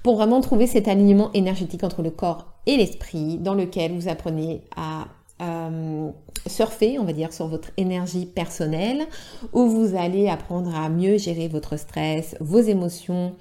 pour 0.06 0.14
vraiment 0.14 0.40
trouver 0.40 0.68
cet 0.68 0.86
alignement 0.86 1.32
énergétique 1.34 1.82
entre 1.82 2.00
le 2.00 2.10
corps 2.10 2.46
et 2.66 2.76
l'esprit 2.76 3.38
dans 3.38 3.54
lequel 3.54 3.90
vous 3.90 4.06
apprenez 4.06 4.60
à 4.76 5.06
euh, 5.42 6.10
surfer, 6.46 7.00
on 7.00 7.04
va 7.04 7.12
dire, 7.12 7.32
sur 7.32 7.48
votre 7.48 7.72
énergie 7.76 8.24
personnelle, 8.24 9.08
où 9.52 9.66
vous 9.66 9.96
allez 9.96 10.28
apprendre 10.28 10.72
à 10.76 10.88
mieux 10.90 11.18
gérer 11.18 11.48
votre 11.48 11.76
stress, 11.76 12.36
vos 12.38 12.60
émotions, 12.60 13.34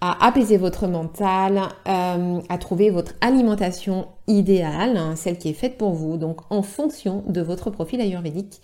à 0.00 0.26
apaiser 0.26 0.56
votre 0.56 0.86
mental, 0.86 1.60
euh, 1.86 2.40
à 2.48 2.56
trouver 2.56 2.88
votre 2.88 3.12
alimentation 3.20 4.06
idéale, 4.28 4.96
hein, 4.96 5.14
celle 5.14 5.36
qui 5.36 5.50
est 5.50 5.52
faite 5.52 5.76
pour 5.76 5.90
vous, 5.90 6.16
donc 6.16 6.40
en 6.48 6.62
fonction 6.62 7.22
de 7.28 7.42
votre 7.42 7.68
profil 7.68 8.00
ayurvédique. 8.00 8.62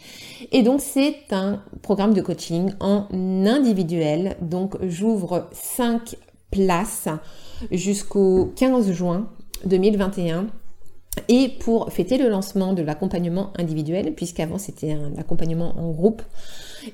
Et 0.51 0.63
donc 0.63 0.81
c'est 0.81 1.31
un 1.31 1.63
programme 1.83 2.15
de 2.15 2.23
coaching 2.23 2.73
en 2.81 3.07
individuel. 3.13 4.39
Donc 4.41 4.79
j'ouvre 4.83 5.51
5 5.53 6.17
places 6.55 7.09
jusqu'au 7.73 8.53
15 8.57 8.93
juin 8.93 9.29
2021. 9.67 10.47
Et 11.29 11.49
pour 11.61 11.93
fêter 11.93 12.19
le 12.19 12.29
lancement 12.29 12.73
de 12.73 12.83
l'accompagnement 12.83 13.53
individuel, 13.57 14.15
puisqu'avant 14.15 14.59
c'était 14.59 14.93
un 14.93 15.17
accompagnement 15.17 15.79
en 15.79 15.91
groupe, 15.91 16.23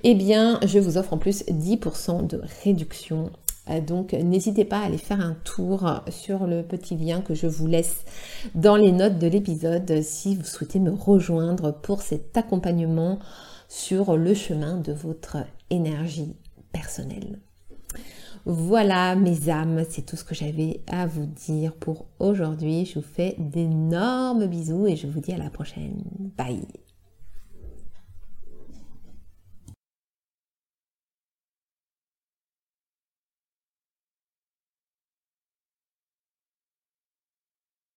eh 0.05 0.15
bien 0.15 0.61
je 0.67 0.79
vous 0.79 0.99
offre 0.99 1.13
en 1.15 1.19
plus 1.19 1.45
10% 1.47 2.27
de 2.27 2.43
réduction 2.65 3.31
euh, 3.69 3.81
donc 3.81 4.13
n'hésitez 4.13 4.65
pas 4.65 4.79
à 4.79 4.85
aller 4.85 4.99
faire 4.99 5.21
un 5.21 5.37
tour 5.45 6.03
sur 6.09 6.47
le 6.47 6.63
petit 6.63 6.97
lien 6.97 7.21
que 7.21 7.35
je 7.35 7.47
vous 7.47 7.67
laisse 7.67 8.05
dans 8.55 8.77
les 8.77 8.93
notes 8.93 9.19
de 9.19 9.27
l'épisode 9.27 10.03
si 10.03 10.37
vous 10.37 10.45
souhaitez 10.45 10.81
me 10.81 10.91
rejoindre 10.91 11.73
pour 11.73 12.03
cet 12.03 12.37
accompagnement 12.37 13.19
sur 13.69 14.17
le 14.17 14.35
chemin 14.35 14.77
de 14.77 14.93
votre 14.93 15.39
énergie 15.71 16.37
personnelle. 16.73 17.39
Voilà 18.45 19.15
mes 19.17 19.51
âmes, 19.51 19.85
c'est 19.89 20.07
tout 20.07 20.17
ce 20.17 20.25
que 20.25 20.35
j'avais 20.35 20.81
à 20.89 21.07
vous 21.07 21.27
dire 21.27 21.75
pour 21.75 22.07
aujourd'hui. 22.19 22.87
Je 22.87 22.99
vous 22.99 23.07
fais 23.07 23.37
d'énormes 23.39 24.47
bisous 24.47 24.87
et 24.87 24.97
je 24.97 25.07
vous 25.07 25.21
dis 25.21 25.33
à 25.33 25.39
la 25.39 25.51
prochaine. 25.51 26.03
Bye 26.37 26.90